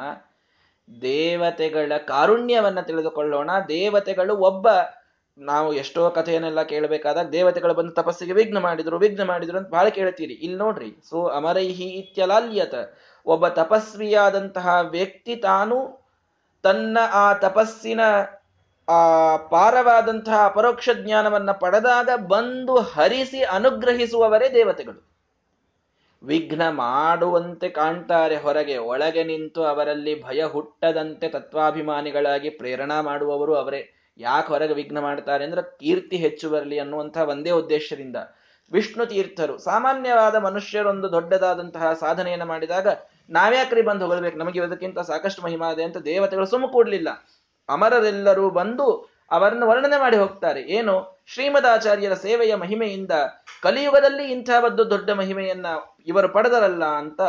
ದೇವತೆಗಳ 1.02 1.92
ಕಾರುಣ್ಯವನ್ನ 1.96 2.80
ತಿಳಿದುಕೊಳ್ಳೋಣ, 2.80 3.50
ದೇವತೆಗಳು 3.68 4.36
ಒಬ್ಬ, 4.36 4.68
ನಾವು 5.38 5.72
ಎಷ್ಟೋ 5.72 6.10
ಕಥೆಯನ್ನೆಲ್ಲ 6.10 6.62
ಕೇಳಬೇಕಾದಾಗ 6.62 7.28
ದೇವತೆಗಳು 7.28 7.74
ಬಂದು 7.74 7.92
ತಪಸ್ಸಿಗೆ 7.92 8.32
ವಿಘ್ನ 8.32 8.58
ಮಾಡಿದ್ರು 8.58 8.98
ವಿಘ್ನ 8.98 9.22
ಮಾಡಿದ್ರು 9.22 9.58
ಅಂತ 9.58 9.68
ಬಹಳ 9.68 9.88
ಕೇಳ್ತೀರಿ. 9.88 10.32
ಇಲ್ಲಿ 10.32 10.58
ನೋಡ್ರಿ, 10.58 10.96
ಸೊ 11.10 11.26
ಅಮರೈಹಿ 11.26 11.84
ಇತ್ಯಲಾಲ್ಯತ, 11.84 12.74
ಒಬ್ಬ 13.26 13.48
ತಪಸ್ವಿಯಾದಂತಹ 13.48 14.80
ವ್ಯಕ್ತಿ 14.90 15.36
ತಾನು 15.36 15.76
ತನ್ನ 16.62 16.98
ಆ 17.12 17.32
ತಪಸ್ಸಿನ 17.32 18.00
ಆ 18.88 19.36
ಪಾರವಾದಂತಹ 19.36 20.44
ಅಪರೋಕ್ಷ 20.44 20.88
ಜ್ಞಾನವನ್ನ 20.94 21.50
ಪಡೆದಾಗ 21.50 22.08
ಬಂದು 22.28 22.76
ಹರಿಸಿ 22.76 23.42
ಅನುಗ್ರಹಿಸುವವರೇ 23.42 24.54
ದೇವತೆಗಳು. 24.54 25.08
ವಿಘ್ನ 26.22 26.68
ಮಾಡುವಂತೆ 26.68 27.68
ಕಾಣ್ತಾರೆ 27.68 28.36
ಹೊರಗೆ, 28.36 28.76
ಒಳಗೆ 28.76 29.24
ನಿಂತು 29.24 29.64
ಅವರಲ್ಲಿ 29.64 30.22
ಭಯ 30.22 30.44
ಹುಟ್ಟದಂತೆ 30.44 31.28
ತತ್ವಾಭಿಮಾನಿಗಳಾಗಿ 31.28 32.50
ಪ್ರೇರಣಾ 32.50 33.02
ಮಾಡುವವರು 33.02 33.54
ಅವರೇ. 33.54 34.14
ಯಾಕೆ 34.18 34.48
ಹೊರಗೆ 34.48 34.74
ವಿಘ್ನ 34.74 34.98
ಮಾಡ್ತಾರೆ 34.98 35.44
ಅಂದ್ರೆ 35.44 35.62
ಕೀರ್ತಿ 35.62 36.16
ಹೆಚ್ಚು 36.16 36.50
ಬರಲಿ 36.50 36.78
ಅನ್ನುವಂತಹ 36.78 37.28
ಒಂದೇ 37.28 37.50
ಉದ್ದೇಶದಿಂದ. 37.50 38.16
ವಿಷ್ಣು 38.72 39.06
ತೀರ್ಥರು, 39.06 39.58
ಸಾಮಾನ್ಯವಾದ 39.58 40.34
ಮನುಷ್ಯರೊಂದು 40.34 41.12
ದೊಡ್ಡದಾದಂತಹ 41.12 41.92
ಸಾಧನೆಯನ್ನು 41.92 42.46
ಮಾಡಿದಾಗ 42.46 42.88
ನಾವ್ಯಾಕ್ರಿ 43.30 43.82
ಬಂದು 43.82 44.06
ಹೊಗಳ್ಬೇಕು 44.06 44.38
ನಮಗೆ 44.38 44.58
ಇದಕ್ಕಿಂತ 44.58 44.98
ಸಾಕಷ್ಟು 44.98 45.42
ಮಹಿಮಾ 45.42 45.70
ಇದೆ 45.70 45.84
ಅಂತ 45.84 45.96
ದೇವತೆಗಳು 45.96 46.46
ಸುಮ್ಮ 46.46 46.66
ಕೂಡ್ಲಿಲ್ಲ. 46.66 47.08
ಅಮರರೆಲ್ಲರೂ 47.68 48.50
ಬಂದು 48.50 49.18
ಅವರನ್ನು 49.30 49.68
ವರ್ಣನೆ 49.68 50.00
ಮಾಡಿ 50.00 50.16
ಹೋಗ್ತಾರೆ. 50.16 50.60
ಏನು? 50.60 51.18
ಶ್ರೀಮದಾಚಾರ್ಯರ 51.26 52.14
ಸೇವೆಯ 52.14 52.54
ಮಹಿಮೆಯಿಂದ 52.54 53.10
ಕಲಿಯುಗದಲ್ಲಿ 53.62 54.32
ಇಂಥವದ್ದು 54.32 54.90
ದೊಡ್ಡ 54.90 55.10
ಮಹಿಮೆಯನ್ನ 55.10 55.66
ಇವರು 56.06 56.28
ಪಡೆದರಲ್ಲ 56.28 56.84
ಅಂತ 56.84 57.20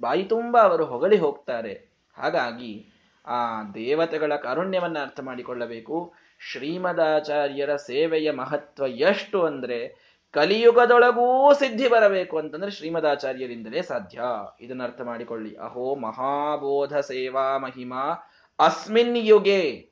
ಬಾಯಿ 0.00 0.22
ತುಂಬ 0.22 0.58
ಅವರು 0.58 0.84
ಹೊಗಳಿ 0.84 1.18
ಹೋಗ್ತಾರೆ. 1.18 1.90
ಹಾಗಾಗಿ 2.16 2.92
ಆ 3.26 3.62
ದೇವತೆಗಳ 3.74 4.36
ಕಾರುಣ್ಯವನ್ನ 4.36 4.98
ಅರ್ಥ 5.00 5.20
ಮಾಡಿಕೊಳ್ಳಬೇಕು. 5.20 6.14
ಶ್ರೀಮದಾಚಾರ್ಯರ 6.52 7.76
ಸೇವೆಯ 7.76 8.30
ಮಹತ್ವ 8.30 8.86
ಎಷ್ಟು 8.86 9.44
ಅಂದ್ರೆ 9.44 10.06
ಕಲಿಯುಗದೊಳಗೂ 10.32 11.54
ಸಿದ್ಧಿ 11.54 11.88
ಬರಬೇಕು 11.88 12.38
ಅಂತಂದ್ರೆ 12.38 12.70
ಶ್ರೀಮದಾಚಾರ್ಯರಿಂದಲೇ 12.70 13.82
ಸಾಧ್ಯ. 13.82 14.20
ಇದನ್ನ 14.60 14.82
ಅರ್ಥ 14.82 15.00
ಮಾಡಿಕೊಳ್ಳಿ. 15.00 15.56
ಅಹೋ 15.56 15.94
ಮಹಾಬೋಧ 15.94 16.96
ಸೇವಾ 16.96 17.58
ಮಹಿಮಾ 17.58 18.30
ಅಸ್ಮಿನ್ 18.58 19.16
ಯುಗೆ 19.16 19.90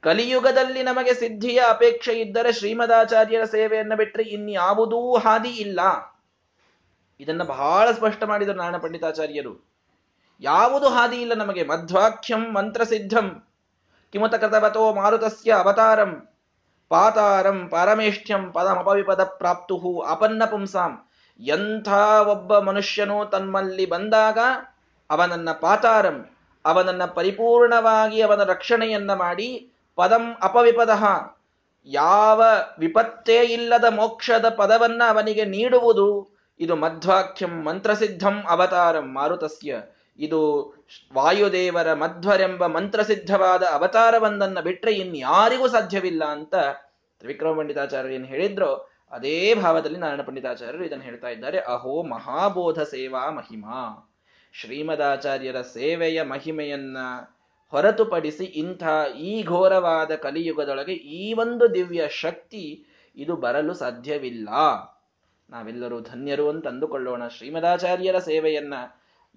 ಕಲಿಯುಗದಲ್ಲಿ 0.00 0.82
ನಮಗೆ 0.82 1.14
ಸಿದ್ಧಿಯ 1.14 1.62
ಅಪೇಕ್ಷೆ 1.68 2.12
ಇದ್ದರೆ 2.12 2.52
ಶ್ರೀಮದಾಚಾರ್ಯರ 2.52 3.44
ಸೇವೆಯನ್ನು 3.44 3.96
ಬಿಟ್ಟರೆ 3.96 4.22
ಇನ್ಯಾವುದೂ 4.22 5.16
ಹಾದಿ 5.16 5.48
ಇಲ್ಲ. 5.48 5.80
ಇದನ್ನು 7.20 7.44
ಬಹಳ 7.44 7.90
ಸ್ಪಷ್ಟ 7.90 8.24
ಮಾಡಿದರು 8.24 8.54
ನಾರಾಯಣ 8.54 8.76
ಪಂಡಿತಾಚಾರ್ಯರು. 8.76 9.68
ಯಾವುದು 10.40 10.88
ಹಾದಿ 10.88 11.16
ಇಲ್ಲ 11.16 11.34
ನಮಗೆ? 11.34 11.64
ಮಧ್ವಾಖ್ಯಂ, 11.64 12.54
ಮಂತ್ರಸಿದ್ಧಂ 12.54 13.42
ಕಿಮತ 14.12 14.34
ಕೃತವತೋ 14.34 14.94
ಮಾರುತಸ್ಯ 14.94 15.52
ಅವತಾರಂ, 15.52 16.28
ಪಾತಾರಂ, 16.88 17.68
ಪರಮೇಷ್ಠ್ಯಂ, 17.68 18.52
ಪದಮಪವಿಪದ 18.52 19.24
ಪ್ರಾಪ್ತು 19.24 20.00
ಅಪನ್ನ 20.00 20.44
ಪುಂಸಾಂ. 20.44 21.08
ಎಂಥ 21.40 21.88
ಒಬ್ಬ 22.28 22.58
ಮನುಷ್ಯನು 22.58 23.26
ತಮ್ಮಲ್ಲಿ 23.26 23.86
ಬಂದಾಗ 23.86 24.38
ಅವನನ್ನ 25.10 25.52
ಪಾತಾರಂ 25.52 26.37
ಅವನನ್ನ 26.68 27.04
ಪರಿಪೂರ್ಣವಾಗಿ 27.04 28.20
ಅವನ 28.20 28.42
ರಕ್ಷಣೆಯನ್ನ 28.42 29.12
ಮಾಡಿ 29.14 29.48
ಪದಂ 29.98 30.24
ಅಪವಿಪದ. 30.42 30.90
ಯಾವ 31.86 32.42
ವಿಪತ್ತೇ 32.78 33.38
ಇಲ್ಲದ 33.42 33.84
ಮೋಕ್ಷದ 33.90 34.48
ಪದವನ್ನ 34.48 35.02
ಅವನಿಗೆ 35.08 35.44
ನೀಡುವುದು, 35.44 36.08
ಇದು 36.60 36.76
ಮಧ್ವಾಖ್ಯಂ 36.76 37.54
ಮಂತ್ರಸಿದ್ಧಂ 37.64 38.36
ಅವತಾರಂ 38.48 39.14
ಮಾರುತಸ್ಯ. 39.14 39.80
ಇದು 40.18 40.40
ವಾಯುದೇವರ 41.14 41.92
ಮಧ್ವರೆಂಬ 41.94 42.66
ಮಂತ್ರಸಿದ್ಧವಾದ 42.66 43.62
ಅವತಾರವೊಂದನ್ನು 43.62 44.62
ಬಿಟ್ಟರೆ 44.62 44.92
ಇನ್ಯಾರಿಗೂ 44.92 45.68
ಸಾಧ್ಯವಿಲ್ಲ 45.68 46.24
ಅಂತ 46.24 46.54
ತ್ರಿವಿಕ್ರಮ 47.18 47.58
ಪಂಡಿತಾಚಾರ್ಯರು 47.58 48.14
ಏನು 48.14 48.24
ಹೇಳಿದ್ರೋ, 48.24 48.70
ಅದೇ 49.12 49.54
ಭಾವದಲ್ಲಿ 49.54 49.98
ನಾರಾಯಣ 49.98 50.22
ಪಂಡಿತಾಚಾರ್ಯರು 50.22 50.84
ಇದನ್ನು 50.84 51.04
ಹೇಳ್ತಾ 51.04 51.28
ಇದ್ದಾರೆ. 51.28 51.58
ಅಹೋ 51.58 52.02
ಮಹಾಬೋಧ 52.02 52.78
ಸೇವಾ 52.80 53.30
ಮಹಿಮಾ. 53.30 54.07
ಶ್ರೀಮದಾಚಾರ್ಯರ 54.52 55.60
ಸೇವೆಯ 55.60 56.22
ಮಹಿಮೆಯನ್ನ 56.22 56.96
ಹೊರತುಪಡಿಸಿ 57.68 58.44
ಇಂಥ 58.44 58.82
ಈ 59.20 59.42
ಘೋರವಾದ 59.42 60.14
ಕಲಿಯುಗದೊಳಗೆ 60.14 60.92
ಈ 60.92 61.32
ಒಂದು 61.32 61.74
ದಿವ್ಯ 61.74 62.08
ಶಕ್ತಿ 62.08 62.84
ಇದು 63.16 63.36
ಬರಲು 63.36 63.74
ಸಾಧ್ಯವಿಲ್ಲ. 63.74 64.48
ನಾವೆಲ್ಲರೂ 65.50 66.00
ಧನ್ಯರು 66.00 66.48
ಅಂತ 66.48 66.66
ಅಂದುಕೊಳ್ಳೋಣ. 66.66 67.28
ಶ್ರೀಮದಾಚಾರ್ಯರ 67.28 68.18
ಸೇವೆಯನ್ನ 68.18 68.74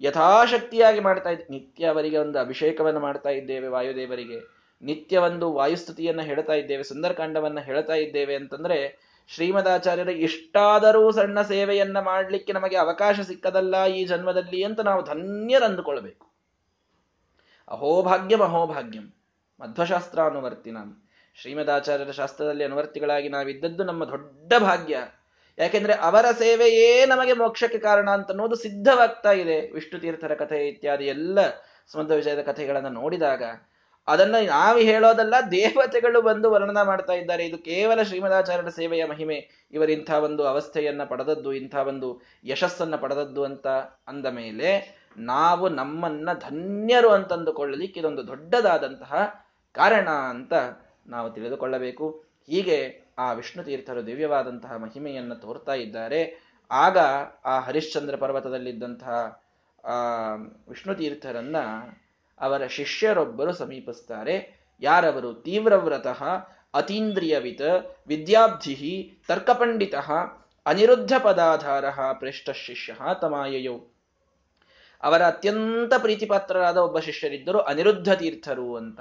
ಯಥಾಶಕ್ತಿಯಾಗಿ 0.00 1.00
ಮಾಡ್ತಾ 1.00 1.30
ಇದ್ದ 1.30 1.42
ನಿತ್ಯ 1.50 1.86
ಅವರಿಗೆ 1.86 2.18
ಒಂದು 2.18 2.38
ಅಭಿಷೇಕವನ್ನು 2.38 3.00
ಮಾಡ್ತಾ 3.00 3.30
ಇದ್ದೇವೆ 3.30 3.68
ವಾಯುದೇವರಿಗೆ. 3.68 4.38
ನಿತ್ಯ 4.82 5.18
ಒಂದು 5.18 5.52
ವಾಯುಸ್ತುತಿಯನ್ನು 5.52 6.22
ಹೇಳ್ತಾ 6.22 6.52
ಇದ್ದೇವೆ, 6.52 6.82
ಸುಂದರಕಾಂಡವನ್ನು 6.82 7.60
ಹೇಳ್ತಾ 7.60 7.94
ಇದ್ದೇವೆ 7.94 8.34
ಅಂತಂದ್ರೆ 8.34 9.11
ಶ್ರೀಮದಾಚಾರ್ಯರ 9.26 10.08
ಇಷ್ಟಾದರೂ 10.08 11.12
ಸಣ್ಣ 11.12 11.42
ಸೇವೆಯನ್ನ 11.42 12.00
ಮಾಡಲಿಕ್ಕೆ 12.00 12.52
ನಮಗೆ 12.52 12.76
ಅವಕಾಶ 12.76 13.20
ಸಿಕ್ಕದಲ್ಲ 13.20 13.86
ಈ 13.86 14.04
ಜನ್ಮದಲ್ಲಿ 14.04 14.64
ಅಂತ 14.64 14.80
ನಾವು 14.80 15.02
ಧನ್ಯರಂದುಕೊಳ್ಬೇಕು. 15.02 16.32
ಅಹೋಭಾಗ್ಯಂ 17.68 18.40
ಅಹೋಭಾಗ್ಯಂ 18.40 19.14
ಮಧ್ವಶಾಸ್ತ್ರ 19.60 20.18
ಅನುವರ್ತಿ 20.22 20.70
ನಾನು 20.70 21.10
ಶ್ರೀಮದಾಚಾರ್ಯರ 21.34 22.10
ಶಾಸ್ತ್ರದಲ್ಲಿ 22.10 22.64
ಅನುವರ್ತಿಗಳಾಗಿ 22.64 23.28
ನಾವಿದ್ದದ್ದು 23.28 23.84
ನಮ್ಮ 23.84 24.04
ದೊಡ್ಡ 24.04 24.52
ಭಾಗ್ಯ. 24.58 24.98
ಯಾಕೆಂದ್ರೆ 25.58 25.94
ಅವರ 25.94 26.26
ಸೇವೆಯೇ 26.38 27.06
ನಮಗೆ 27.06 27.32
ಮೋಕ್ಷಕ್ಕೆ 27.32 27.78
ಕಾರಣ 27.78 28.10
ಅಂತ 28.10 28.28
ಅನ್ನೋದು 28.28 28.54
ಸಿದ್ಧವಾಗ್ತಾ 28.54 29.32
ಇದೆ. 29.32 29.70
ವಿಷ್ಣು 29.70 30.00
ತೀರ್ಥರ 30.00 30.34
ಕಥೆ 30.34 30.68
ಇತ್ಯಾದಿ 30.68 31.04
ಎಲ್ಲ 31.04 31.50
ಸ್ಮಂದ 31.86 32.10
ವಿಜಯದ 32.10 32.42
ಕಥೆಗಳನ್ನು 32.42 32.88
ನೋಡಿದಾಗ 32.88 33.42
ಅದನ್ನ 34.06 34.36
ನಾವು 34.46 34.78
ಹೇಳೋದಲ್ಲ, 34.78 35.34
ದೇವತೆಗಳು 35.50 36.22
ಬಂದು 36.22 36.50
ವರ್ಣನ 36.50 36.82
ಮಾಡ್ತಾ 36.82 37.12
ಇದ್ದಾರೆ. 37.12 37.44
ಇದು 37.44 37.58
ಕೇವಲ 37.58 38.02
ಶ್ರೀಮದಾಚಾರ್ಯರ 38.02 38.68
ಸೇವೆಯ 38.68 39.04
ಮಹಿಮೆ. 39.04 39.68
ಇವರಿಂಥ 39.70 40.10
ಒಂದು 40.10 40.46
ಅವಸ್ಥೆಯನ್ನ 40.46 41.04
ಪಡೆದದ್ದು, 41.04 41.52
ಇಂಥ 41.52 41.74
ಒಂದು 41.74 42.22
ಯಶಸ್ಸನ್ನು 42.44 42.98
ಪಡೆದದ್ದು 42.98 43.44
ಅಂತ 43.44 43.66
ಅಂದ 44.08 44.26
ಮೇಲೆ, 44.26 45.02
ನಾವು 45.16 45.68
ನಮ್ಮನ್ನ 45.68 46.28
ಧನ್ಯರು 46.32 47.08
ಅಂತಂದುಕೊಳ್ಳಲಿಕ್ಕೆ 47.08 48.00
ಇದೊಂದು 48.00 48.26
ದೊಡ್ಡದಾದಂತಹ 48.26 49.14
ಕಾರಣ 49.72 50.08
ಅಂತ 50.08 50.52
ನಾವು 51.06 51.30
ತಿಳಿದುಕೊಳ್ಳಬೇಕು. 51.30 52.24
ಹೀಗೆ 52.46 53.02
ಆ 53.18 53.32
ವಿಷ್ಣು 53.32 53.64
ತೀರ್ಥರು 53.64 54.06
ದಿವ್ಯವಾದಂತಹ 54.06 54.76
ಮಹಿಮೆಯನ್ನು 54.76 55.34
ತೋರ್ತಾ 55.34 55.74
ಇದ್ದಾರೆ. 55.74 56.52
ಆಗ 56.70 56.98
ಆ 57.44 57.60
ಹರಿಶ್ಚಂದ್ರ 57.60 58.16
ಪರ್ವತದಲ್ಲಿದ್ದಂತಹ 58.16 59.42
ಆ 59.84 60.34
ವಿಷ್ಣು 60.68 60.94
ತೀರ್ಥರನ್ನ 60.94 61.56
ಅವರ 62.42 62.66
ಶಿಷ್ಯರೊಬ್ಬರು 62.66 63.52
ಸಮೀಪಿಸ್ತಾರೆ. 63.52 64.62
ಯಾರವರು 64.80 65.34
ತೀವ್ರವ್ರತಃ, 65.34 66.24
ಅತೀಂದ್ರಿಯವಿತ್ 66.74 67.96
ವಿದ್ಯಾಬ್ಧಿ 68.06 69.12
ತರ್ಕಪಂಡಿತ, 69.28 69.94
ಅನಿರುದ್ಧ 70.66 71.12
ಪದಾಧಾರ, 71.24 71.84
ಪ್ರೇಷ್ಠ 72.12 72.50
ಶಿಷ್ಯ, 72.50 72.92
ತಮಾಯಯೋ. 73.20 73.94
ಅವರ 75.02 75.22
ಅತ್ಯಂತ 75.22 75.94
ಪ್ರೀತಿಪಾತ್ರರಾದ 75.98 76.76
ಒಬ್ಬ 76.76 76.98
ಶಿಷ್ಯರಿದ್ದರು, 76.98 77.60
ಅನಿರುದ್ಧ 77.60 78.12
ತೀರ್ಥರು 78.12 78.76
ಅಂತ. 78.76 79.00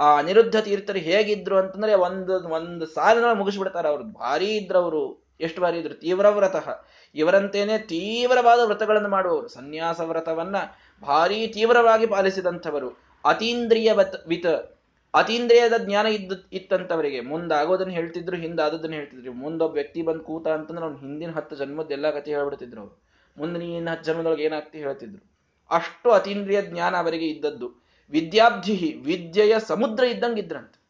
ಆ 0.00 0.18
ಅನಿರುದ್ಧ 0.18 0.56
ತೀರ್ಥರು 0.56 0.98
ಹೇಗಿದ್ರು 0.98 1.56
ಅಂತಂದ್ರೆ 1.56 1.94
ಒಂದು 1.94 2.48
ಒಂದು 2.48 2.86
ಸಾಲಿನ 2.86 3.24
ಮುಗಿಸ್ಬಿಡ್ತಾರೆ 3.32 3.88
ಅವ್ರು. 3.88 4.04
ಭಾರಿ 4.04 4.56
ಇದ್ರವರು, 4.56 5.28
ಎಷ್ಟು 5.40 5.60
ಬಾರಿ 5.60 5.78
ಇದ್ರು? 5.78 5.94
ತೀವ್ರವ್ರತಃ. 5.94 6.84
ಇವರಂತೇನೆ 7.14 7.78
ತೀವ್ರವಾದ 7.78 8.60
ವ್ರತಗಳನ್ನು 8.64 9.08
ಮಾಡುವವರು. 9.08 9.48
ಸನ್ಯಾಸ 9.48 10.00
ವ್ರತವನ್ನ 10.00 10.56
ಭಾರಿ 11.02 11.46
ತೀವ್ರವಾಗಿ 11.46 12.06
ಪಾಲಿಸಿದಂಥವರು 12.06 12.90
ಅತೀಂದ್ರಿಯ 13.24 13.92
ವಿತ್ 14.28 14.78
ಅತೀಂದ್ರಿಯದ 15.14 15.72
ಜ್ಞಾನ 15.78 16.06
ಇದ್ದ, 16.06 16.32
ಇತ್ತಂತವರಿಗೆ. 16.52 17.20
ಮುಂದಾಗೋದನ್ನು 17.20 17.92
ಹೇಳ್ತಿದ್ರು 17.92 18.36
ಹಿಂದಾದದನ್ನು 18.36 18.96
ಹೇಳ್ತಿದ್ರು. 18.96 19.32
ಮುಂದೊಬ್ಬ 19.32 19.74
ವ್ಯಕ್ತಿ 19.74 20.02
ಬಂದು 20.02 20.20
ಕೂತ 20.20 20.48
ಅಂತಂದ್ರೆ 20.48 20.84
ಅವ್ನು 20.84 20.98
ಹಿಂದಿನ 20.98 21.30
ಹತ್ತು 21.30 21.56
ಜನ್ಮದ 21.56 21.90
ಎಲ್ಲ 21.90 22.10
ಕಥೆ 22.10 22.30
ಹೇಳ್ಬಿಡ್ತಿದ್ರು 22.30 22.80
ಅವ್ರು. 22.80 23.02
ಮುಂದಿನ 23.38 23.62
ಇನ್ನು 23.62 23.90
ಹತ್ತು 23.90 24.04
ಜನ್ಮದೊಳಗೆ 24.04 24.42
ಏನಾಗ್ತಿ 24.42 24.78
ಹೇಳ್ತಿದ್ರು. 24.78 25.30
ಅಷ್ಟು 25.70 26.10
ಅತೀಂದ್ರಿಯ 26.10 26.62
ಜ್ಞಾನ 26.62 26.96
ಅವರಿಗೆ 26.96 27.26
ಇದ್ದದ್ದು. 27.26 27.82
ವಿದ್ಯಾಬ್ಧಿ, 28.10 29.02
ವಿದ್ಯೆಯ 29.04 29.54
ಸಮುದ್ರ 29.58 30.04
ಇದ್ದಂಗಿದ್ರಂತೆ. 30.04 30.82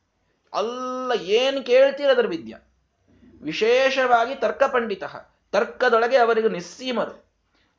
ಅಲ್ಲ, 0.53 1.13
ಏನು 1.21 1.63
ಕೇಳ್ತೀರ 1.63 2.11
ಅದರ 2.11 2.27
ವಿದ್ಯ? 2.27 2.57
ವಿಶೇಷವಾಗಿ 3.43 4.35
ತರ್ಕ 4.35 4.63
ಪಂಡಿತ, 4.63 5.05
ತರ್ಕದೊಳಗೆ 5.53 6.17
ಅವರಿಗೆ 6.17 6.49
ನಿಸ್ಸೀಮರು. 6.49 7.25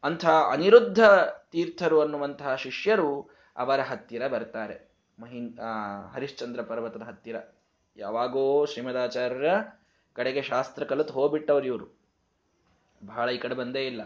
ಅಂಥ 0.04 0.26
ಅನಿರುದ್ಧ 0.26 1.00
ತೀರ್ಥರು 1.52 2.02
ಅನ್ನುವಂತಹ 2.02 2.56
ಶಿಷ್ಯರು 2.56 3.30
ಅವರ 3.58 3.80
ಹತ್ತಿರ 3.80 4.28
ಬರ್ತಾರೆ. 4.28 4.90
ಮಹಿನ್ 5.20 5.60
ಹರಿಶ್ಚಂದ್ರ 6.14 6.62
ಪರ್ವತದ 6.62 7.02
ಹತ್ತಿರ. 7.02 7.36
ಯಾವಾಗೋ 7.98 8.66
ಶ್ರೀಮದಾಚಾರ್ಯರ 8.66 9.46
ಕಡೆಗೆ 10.14 10.42
ಶಾಸ್ತ್ರ 10.42 10.84
ಕಲಿತು 10.84 11.14
ಹೋಗ್ಬಿಟ್ಟವ್ರು 11.14 11.66
ಇವರು. 11.66 12.00
ಬಹಳ 13.06 13.30
ಈ 13.30 13.38
ಕಡೆ 13.38 13.56
ಬಂದೇ 13.56 13.88
ಇಲ್ಲ. 13.88 14.02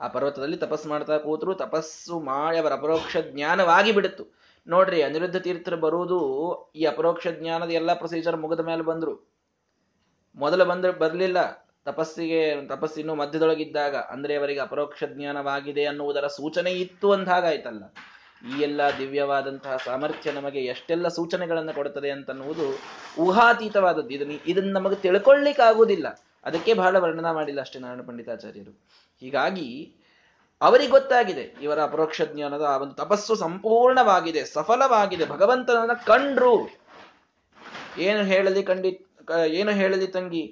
ಆ 0.00 0.08
ಪರ್ವತದಲ್ಲಿ 0.08 0.56
ತಪಸ್ಸು 0.56 0.88
ಮಾಡ್ತಾ 0.88 1.18
ಕೂತರು, 1.18 1.54
ತಪಸ್ಸು 1.54 2.20
ಮಾಡಿ 2.20 2.58
ಅವರ 2.58 2.72
ಅಪರೋಕ್ಷ 2.72 3.16
ಜ್ಞಾನವಾಗಿ 3.16 3.92
ಬಿಡುತ್ತು. 3.92 4.24
ನೋಡ್ರಿ, 4.66 5.02
ಅನಿರುದ್ಧ 5.02 5.36
ತೀರ್ಥರು 5.36 5.76
ಬರುವುದು 5.76 6.18
ಈ 6.76 6.84
ಅಪರೋಕ್ಷ 6.84 7.26
ಜ್ಞಾನದ 7.28 7.70
ಎಲ್ಲ 7.70 7.94
ಪ್ರೊಸೀಜರ್ 7.94 8.36
ಮುಗಿದ 8.36 8.60
ಮೇಲೆ 8.60 8.82
ಬಂದ್ರು. 8.82 9.28
ಮೊದಲು 10.34 10.64
ಬಂದ್ರೆ 10.64 10.92
ಬರಲಿಲ್ಲ. 10.92 11.63
ತಪಸ್ಸಿಗೆ 11.86 12.66
ತಪಸ್ಸಿನ್ನು 12.66 13.14
ಮಧ್ಯದೊಳಗಿದ್ದಾಗ, 13.14 13.96
ಅಂದ್ರೆ 13.96 14.36
ಅವರಿಗೆ 14.36 14.60
ಅಪರೋಕ್ಷ 14.60 15.04
ಜ್ಞಾನವಾಗಿದೆ 15.04 15.84
ಅನ್ನುವುದರ 15.84 16.26
ಸೂಚನೆ 16.26 16.72
ಇತ್ತು 16.72 17.12
ಅಂದಾಗಾಯ್ತಲ್ಲ 17.12 17.84
ಈ 18.52 18.60
ಎಲ್ಲ 18.62 18.80
ದಿವ್ಯವಾದಂತಹ 18.98 19.76
ಸಾಮರ್ಥ್ಯ 19.84 20.32
ನಮಗೆ 20.32 20.60
ಎಷ್ಟೆಲ್ಲ 20.64 21.08
ಸೂಚನೆಗಳನ್ನು 21.08 21.72
ಕೊಡುತ್ತದೆ 21.74 22.10
ಅಂತನ್ನುವುದು 22.10 22.66
ಊಹಾತೀತವಾದದ್ದು. 23.18 24.10
ಇದನ್ನ 24.10 24.32
ಇದನ್ನ 24.46 24.72
ನಮಗೆ 24.72 24.94
ತಿಳ್ಕೊಳ್ಳಿಕ್ಕಾಗುವುದಿಲ್ಲ 24.94 26.08
ಅದಕ್ಕೆ 26.44 26.74
ಬಹಳ 26.74 26.98
ವರ್ಣನ 26.98 27.30
ಮಾಡಿಲ್ಲ 27.30 27.60
ಅಷ್ಟೇ 27.60 27.78
ನಾರಾಯಣ 27.78 28.00
ಪಂಡಿತಾಚಾರ್ಯರು. 28.00 28.72
ಹೀಗಾಗಿ, 29.20 29.94
ಅವರಿಗೆ 30.60 30.90
ಗೊತ್ತಾಗಿದೆ, 30.90 31.54
ಇವರ 31.62 31.82
ಅಪರೋಕ್ಷ 31.82 32.22
ಜ್ಞಾನದ 32.22 32.62
ಆ 32.62 32.76
ಒಂದು 32.76 32.94
ತಪಸ್ಸು 32.94 33.34
ಸಂಪೂರ್ಣವಾಗಿದೆ, 33.34 34.44
ಸಫಲವಾಗಿದೆ, 34.44 35.26
ಭಗವಂತನನ್ನ 35.26 35.92
ಕಂಡ್ರು. 35.92 36.54
ಏನು 37.98 38.22
ಹೇಳಲಿ 38.24 38.62
ಕಂಡಿ 38.62 39.06
ಏನು 39.46 39.70
ಹೇಳಲಿ 39.70 40.06
ತಂಗಿ? 40.06 40.44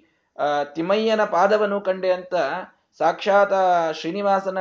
ತಿಮ್ಮಯ್ಯನ 0.74 1.24
ಪಾದವನ್ನು 1.24 1.80
ಕಂಡೆ 1.80 2.12
ಅಂತ 2.12 2.34
ಸಾಕ್ಷಾತ್ 2.98 3.58
ಶ್ರೀನಿವಾಸನ 3.94 4.58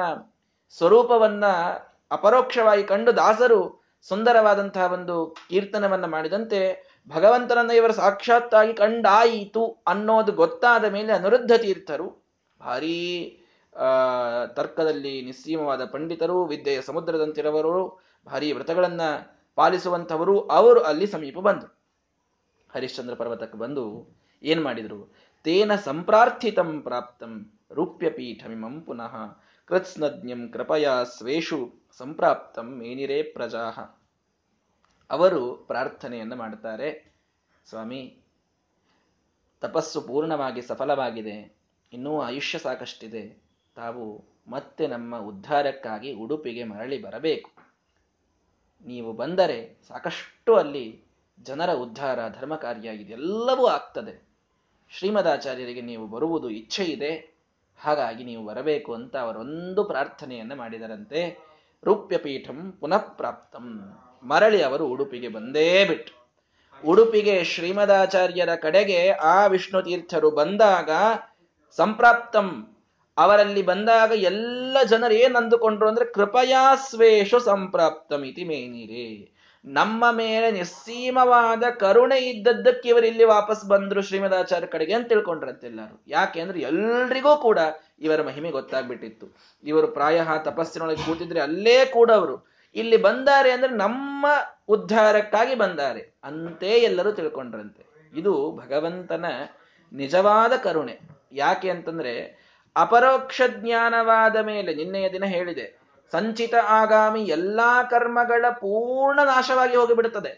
ಸ್ವರೂಪವನ್ನ 0.77 1.45
ಅಪರೋಕ್ಷವಾಗಿ 2.11 2.83
ಕಂಡು 2.83 3.17
ದಾಸರು 3.17 3.81
ಸುಂದರವಾದಂತಹ 4.09 4.93
ಒಂದು 4.93 5.35
ಕೀರ್ತನವನ್ನ 5.49 6.05
ಮಾಡಿದಂತೆ 6.05 6.91
ಭಗವಂತನನ್ನ 7.09 7.71
ಇವರು 7.71 7.93
ಸಾಕ್ಷಾತ್ತಾಗಿ 7.93 8.73
ಕಂಡಾಯಿತು 8.73 9.83
ಅನ್ನೋದು 9.87 10.31
ಗೊತ್ತಾದ 10.31 10.85
ಮೇಲೆ 10.85 11.13
ಅನುರುದ್ಧ 11.13 11.51
ತೀರ್ಥರು, 11.57 12.07
ಭಾರೀ 12.61 13.37
ತರ್ಕದಲ್ಲಿ 14.55 15.21
ನಿಸ್ಸೀಮವಾದ 15.21 15.85
ಪಂಡಿತರು, 15.85 16.45
ವಿದ್ಯೆಯ 16.45 16.81
ಸಮುದ್ರದಂತಿರವರು, 16.81 18.01
ಭಾರೀ 18.27 18.51
ವ್ರತಗಳನ್ನ 18.51 19.01
ಪಾಲಿಸುವಂಥವರು 19.55 20.41
ಅವರು 20.41 20.81
ಅಲ್ಲಿ 20.81 21.07
ಸಮೀಪ 21.07 21.39
ಬಂದರು 21.39 21.81
ಹರಿಶ್ಚಂದ್ರ 22.73 23.13
ಪರ್ವತಕ್ಕೆ 23.15 23.57
ಬಂದು 23.57 23.83
ಏನ್ 24.43 24.63
ಮಾಡಿದ್ರು? 24.63 24.99
ತೇನ 25.43 25.75
ಸಂಪ್ರಾರ್ಥಿತಂ 25.75 26.81
ಪ್ರಾಪ್ತಂ 26.81 27.59
ರೂಪ್ಯಪೀಠಮಿಮಂ 27.71 28.81
ಪುನಃ 28.81 29.13
ಕೃತ್ಸ್ನಜ್ಞಂ 29.65 30.49
ಕೃಪಯಾ 30.49 31.03
ಸ್ವೇಷು 31.03 31.73
ಸಂಪ್ರಾಪ್ತಂ 31.97 32.77
ಮೇನಿರೇ 32.77 33.23
ಪ್ರಜಾಹ 33.23 33.79
ಅವರು 35.09 35.55
ಪ್ರಾರ್ಥನೆಯನ್ನು 35.55 36.35
ಮಾಡ್ತಾರೆ 36.35 37.11
ಸ್ವಾಮಿ, 37.69 38.17
ತಪಸ್ಸು 39.61 40.01
ಪೂರ್ಣವಾಗಿ 40.01 40.61
ಸಫಲವಾಗಿದೆ, 40.61 41.57
ಇನ್ನೂ 41.93 42.21
ಆಯುಷ್ಯ 42.21 42.57
ಸಾಕಷ್ಟಿದೆ, 42.57 43.41
ತಾವು 43.75 44.23
ಮತ್ತೆ 44.47 44.87
ನಮ್ಮ 44.87 45.17
ಉದ್ಧಾರಕ್ಕಾಗಿ 45.17 46.13
ಉಡುಪಿಗೆ 46.13 46.63
ಮರಳಿ 46.63 47.01
ಬರಬೇಕು. 47.01 47.51
ನೀವು 48.85 49.13
ಬಂದರೆ 49.13 49.77
ಸಾಕಷ್ಟು 49.87 50.55
ಅಲ್ಲಿ 50.55 51.03
ಜನರ 51.39 51.73
ಉದ್ಧಾರ 51.73 52.29
ಧರ್ಮ 52.29 52.55
ಕಾರ್ಯ 52.55 52.89
ಇದೆಲ್ಲವೂ 52.89 53.65
ಆಗ್ತದೆ. 53.65 54.30
ಶ್ರೀಮದಾಚಾರ್ಯರಿಗೆ 54.97 55.81
ನೀವು 55.81 56.07
ಬರುವುದು 56.07 56.49
ಇಚ್ಛೆ 56.49 56.83
ಇದೆ. 56.83 57.35
ಹಾಗಾಗಿ 57.79 58.23
ನೀವು 58.23 58.45
ಬರಬೇಕು 58.45 58.93
ಅಂತ 58.93 59.15
ಅವರೊಂದು 59.15 59.83
ಪ್ರಾರ್ಥನೆಯನ್ನು 59.83 60.55
ಮಾಡಿದರಂತೆ. 60.55 61.39
ರೂಪ್ಯಪೀಠಂ 61.83 62.77
ಪುನಃಪ್ರಾಪ್ತಂ. 62.79 63.93
ಮರಳಿ 64.23 64.63
ಅವರು 64.63 64.87
ಉಡುಪಿಗೆ 64.87 65.27
ಬಂದೇ 65.27 65.85
ಬಿಟ್ಟು. 65.85 66.21
ಉಡುಪಿಗೆ 66.87 67.43
ಶ್ರೀಮದಾಚಾರ್ಯರ 67.43 68.55
ಕಡೆಗೆ 68.55 69.09
ಆ 69.09 69.45
ವಿಷ್ಣು 69.45 69.81
ತೀರ್ಥರು 69.81 70.31
ಬಂದಾಗ 70.31 70.89
ಸಂಪ್ರಾಪ್ತಂ. 71.77 72.75
ಅವರಲ್ಲಿ 73.17 73.61
ಬಂದಾಗ 73.61 74.11
ಎಲ್ಲ 74.11 74.77
ಜನರು 74.89 75.13
ಏನ್ 75.13 75.35
ಅಂದುಕೊಂಡ್ರು 75.35 75.87
ಅಂದ್ರೆ 75.87 76.05
ಕೃಪಯಾ 76.05 76.75
ಸ್ವೇಷು 76.75 77.39
ಸಂಪ್ರಾಪ್ತಂ 77.39 78.23
ಇತಿ 78.23 78.43
ಮೇನಿರೇ. 78.43 79.31
ನಮ್ಮ 79.65 80.11
ಮೇಲೆ 80.11 80.51
ನಿಸ್ಸೀಮವಾದ 80.51 81.63
ಕರುಣೆ 81.63 82.19
ಇದ್ದದ್ದಕ್ಕೆ 82.19 82.89
ಇವರು 82.89 83.05
ಇಲ್ಲಿ 83.05 83.23
ವಾಪಸ್ 83.23 83.65
ಬಂದ್ರು 83.65 84.01
ಶ್ರೀಮದಾಚಾರ್ಯ 84.01 84.67
ಕಡೆಗೆ 84.67 84.93
ಅಂತ 84.93 85.07
ತಿಳ್ಕೊಂಡ್ರಂತೆ 85.07 85.67
ಎಲ್ಲರೂ. 85.67 86.03
ಯಾಕೆ 86.07 86.41
ಅಂದ್ರೆ 86.41 86.59
ಎಲ್ರಿಗೂ 86.59 87.37
ಕೂಡ 87.37 87.59
ಇವರ 87.99 88.21
ಮಹಿಮೆ 88.21 88.51
ಗೊತ್ತಾಗ್ಬಿಟ್ಟಿತ್ತು. 88.51 89.37
ಇವರು 89.63 89.87
ಪ್ರಾಯ 89.87 90.21
ತಪಸ್ಸಿನೊಳಗೆ 90.43 91.05
ಕೂತಿದ್ರೆ 91.05 91.39
ಅಲ್ಲೇ 91.39 91.85
ಕೂಡ 91.85 92.11
ಅವರು 92.11 92.51
ಇಲ್ಲಿ 92.75 92.97
ಬಂದಾರೆ 92.97 93.51
ಅಂದ್ರೆ 93.51 93.75
ನಮ್ಮ 93.75 94.25
ಉದ್ಧಾರಕ್ಕಾಗಿ 94.67 95.55
ಬಂದಾರೆ 95.55 96.19
ಅಂತೇ 96.23 96.69
ಎಲ್ಲರೂ 96.69 97.11
ತಿಳ್ಕೊಂಡ್ರಂತೆ. 97.11 98.09
ಇದು 98.17 98.51
ಭಗವಂತನ 98.51 99.25
ನಿಜವಾದ 99.93 100.51
ಕರುಣೆ. 100.63 100.99
ಯಾಕೆ 101.31 101.69
ಅಂತಂದ್ರೆ 101.69 102.41
ಅಪರೋಕ್ಷ 102.75 103.41
ಜ್ಞಾನವಾದ 103.47 104.35
ಮೇಲೆ 104.35 104.75
ನಿನ್ನೆಯ 104.75 105.09
ದಿನ 105.09 105.25
ಹೇಳಿದೆ. 105.25 105.80
ಸಂಚಿತ 106.11 106.55
ಆಗಾಮಿ 106.67 107.21
ಎಲ್ಲಾ 107.23 107.83
ಕರ್ಮಗಳ 107.83 108.45
ಪೂರ್ಣ 108.49 109.19
ನಾಶವಾಗಿ 109.23 109.75
ಹೋಗಿಬಿಡುತ್ತದೆ. 109.75 110.31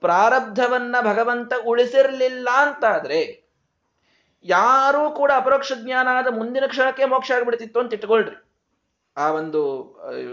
ಪ್ರಾರಬ್ಧವನ್ನ 0.00 0.96
ಭಗವಂತ 1.00 1.52
ಉಳಿಸಿರ್ಲಿಲ್ಲ 1.66 2.48
ಅಂತಾದ್ರೆ 2.56 3.20
ಯಾರೂ 4.44 5.10
ಕೂಡ 5.10 5.30
ಅಪರೋಕ್ಷ 5.36 5.72
ಜ್ಞಾನ 5.82 6.08
ಆದ 6.12 6.26
ಮುಂದಿನ 6.36 6.66
ಕ್ಷಣಕ್ಕೆ 6.66 7.04
ಮೋಕ್ಷ 7.04 7.30
ಆಗಿಬಿಡ್ತಿತ್ತು 7.30 7.80
ಅಂತ 7.80 7.94
ಇಟ್ಕೊಳ್ರಿ. 7.94 8.36
ಆ 9.16 9.30
ಒಂದು 9.30 9.60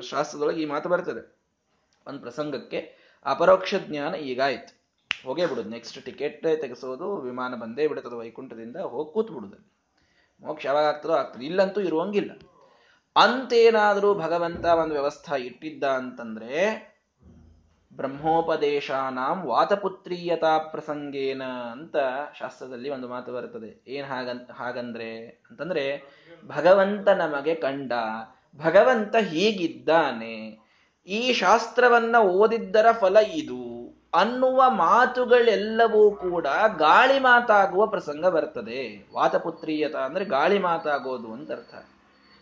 ಶಾಸ್ತ್ರದೊಳಗೆ 0.01 0.61
ಈ 0.61 0.65
ಮಾತು 0.65 0.89
ಬರ್ತದೆ. 0.89 1.21
ಒಂದು 2.07 2.19
ಪ್ರಸಂಗಕ್ಕೆ 2.19 2.79
ಅಪರೋಕ್ಷ 3.25 3.75
ಜ್ಞಾನ 3.75 4.15
ಈಗಾಯ್ತು 4.15 4.71
ಹೋಗೇ 5.25 5.45
ಬಿಡುದು. 5.45 5.69
ನೆಕ್ಸ್ಟ್ 5.69 6.05
ಟಿಕೆಟ್ 6.05 6.41
ತೆಗೆಸೋದು, 6.61 7.17
ವಿಮಾನ 7.17 7.55
ಬಂದೇ 7.55 7.87
ಬಿಡುತ್ತದೆ 7.87 8.15
ವೈಕುಂಠದಿಂದ, 8.15 8.77
ಹೋಗಿ 8.77 9.13
ಕೂತ್ 9.13 9.31
ಬಿಡುದು 9.31 9.59
ಮೋಕ್ಷ 10.41 10.65
ಯಾವಾಗ 10.65 10.85
ಆಗ್ತದೋ. 10.85 11.41
ಇಲ್ಲಂತೂ 11.41 11.81
ಇರುವಂಗಿಲ್ಲ. 11.81 12.31
ಅಂತೇನಾದರೂ 13.15 14.13
ಭಗವಂತ 14.13 14.65
ಒಂದು 14.65 14.93
ವ್ಯವಸ್ಥೆ 14.93 15.41
ಇಟ್ಟಿದ್ದ 15.41 15.83
ಅಂತಂದ್ರೆ 15.83 16.93
ಬ್ರಹ್ಮೋಪದೇಶಾನಾಂ 17.93 19.47
ವಾತಪುತ್ರೀಯತಾ 19.47 20.57
ಪ್ರಸಂಗೇನ 20.57 21.43
ಅಂತ 21.43 21.95
ಶಾಸ್ತ್ರದಲ್ಲಿ 22.39 22.89
ಒಂದು 22.89 23.07
ಮಾತು 23.07 23.33
ಬರುತ್ತದೆ. 23.33 23.83
ಏನ್ 23.87 24.07
ಹಾಗನ್, 24.07 24.51
ಹಾಗಂದ್ರೆ 24.51 25.27
ಅಂತಂದ್ರೆ 25.27 26.03
ಭಗವಂತ 26.47 27.09
ನಮಗೆ 27.09 27.55
ಕಂಡ, 27.55 27.93
ಭಗವಂತ 28.57 29.15
ಹೀಗಿದ್ದಾನೆ, 29.15 30.59
ಈ 31.07 31.33
ಶಾಸ್ತ್ರವನ್ನ 31.33 32.15
ಓದಿದ್ದರ 32.15 32.85
ಫಲ 32.91 33.17
ಇದು 33.17 33.63
ಅನ್ನುವ 34.13 34.69
ಮಾತುಗಳೆಲ್ಲವೂ 34.69 36.11
ಕೂಡ 36.11 36.47
ಗಾಳಿ 36.77 37.19
ಮಾತಾಗುವ 37.19 37.85
ಪ್ರಸಂಗ 37.85 38.25
ಬರ್ತದೆ. 38.27 39.09
ವಾತಪುತ್ರೀಯತ 39.13 39.95
ಅಂದ್ರೆ 39.95 40.25
ಗಾಳಿ 40.25 40.59
ಮಾತಾಗೋದು 40.59 41.33
ಅಂತ 41.33 41.51
ಅರ್ಥ. 41.51 41.75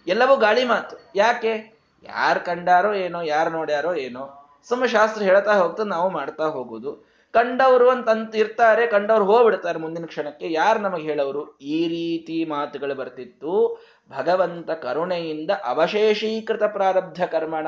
ಎಲ್ಲವೂ 0.08 0.36
ಗಾಳಿ 0.36 0.66
ಮಾತು. 0.66 0.98
ಯಾಕೆ? 1.16 1.80
ಯಾರು 2.04 2.46
ಕಂಡಾರೋ 2.46 2.94
ಏನೋ, 2.94 3.22
ಯಾರು 3.22 3.50
ನೋಡ್ಯಾರೋ 3.50 3.94
ಏನೋ. 3.94 4.52
ಸುಮ್ಮ 4.70 4.86
ಶಾಸ್ತ್ರ 4.86 5.22
ಹೇಳ್ತಾ 5.24 5.54
ಹೋಗ್ತಾ 5.54 5.84
ನಾವು 5.84 6.10
ಮಾಡ್ತಾ 6.10 6.44
ಹೋಗುದು. 6.44 7.12
ಕಂಡವರು 7.34 7.90
ಅಂತ 7.90 8.36
ಇರ್ತಾರೆ 8.36 8.88
ಕಂಡವ್ರು 8.88 9.26
ಹೋಗ್ಬಿಡ್ತಾರೆ 9.26 9.80
ಮುಂದಿನ 9.80 10.06
ಕ್ಷಣಕ್ಕೆ. 10.06 10.52
ಯಾರು 10.52 10.80
ನಮಗೆ 10.80 11.04
ಹೇಳೋರು? 11.04 11.58
ಈ 11.58 11.88
ರೀತಿ 11.88 12.46
ಮಾತುಗಳು 12.46 12.96
ಬರ್ತಿತ್ತು. 12.96 13.84
ಭಗವಂತ 14.18 14.72
ಕರುಣೆಯಿಂದ 14.72 15.52
ಅವಶೇಷೀಕೃತ 15.66 16.64
ಪ್ರಾರಬ್ಧ 16.64 17.24
ಕರ್ಮಣ. 17.24 17.68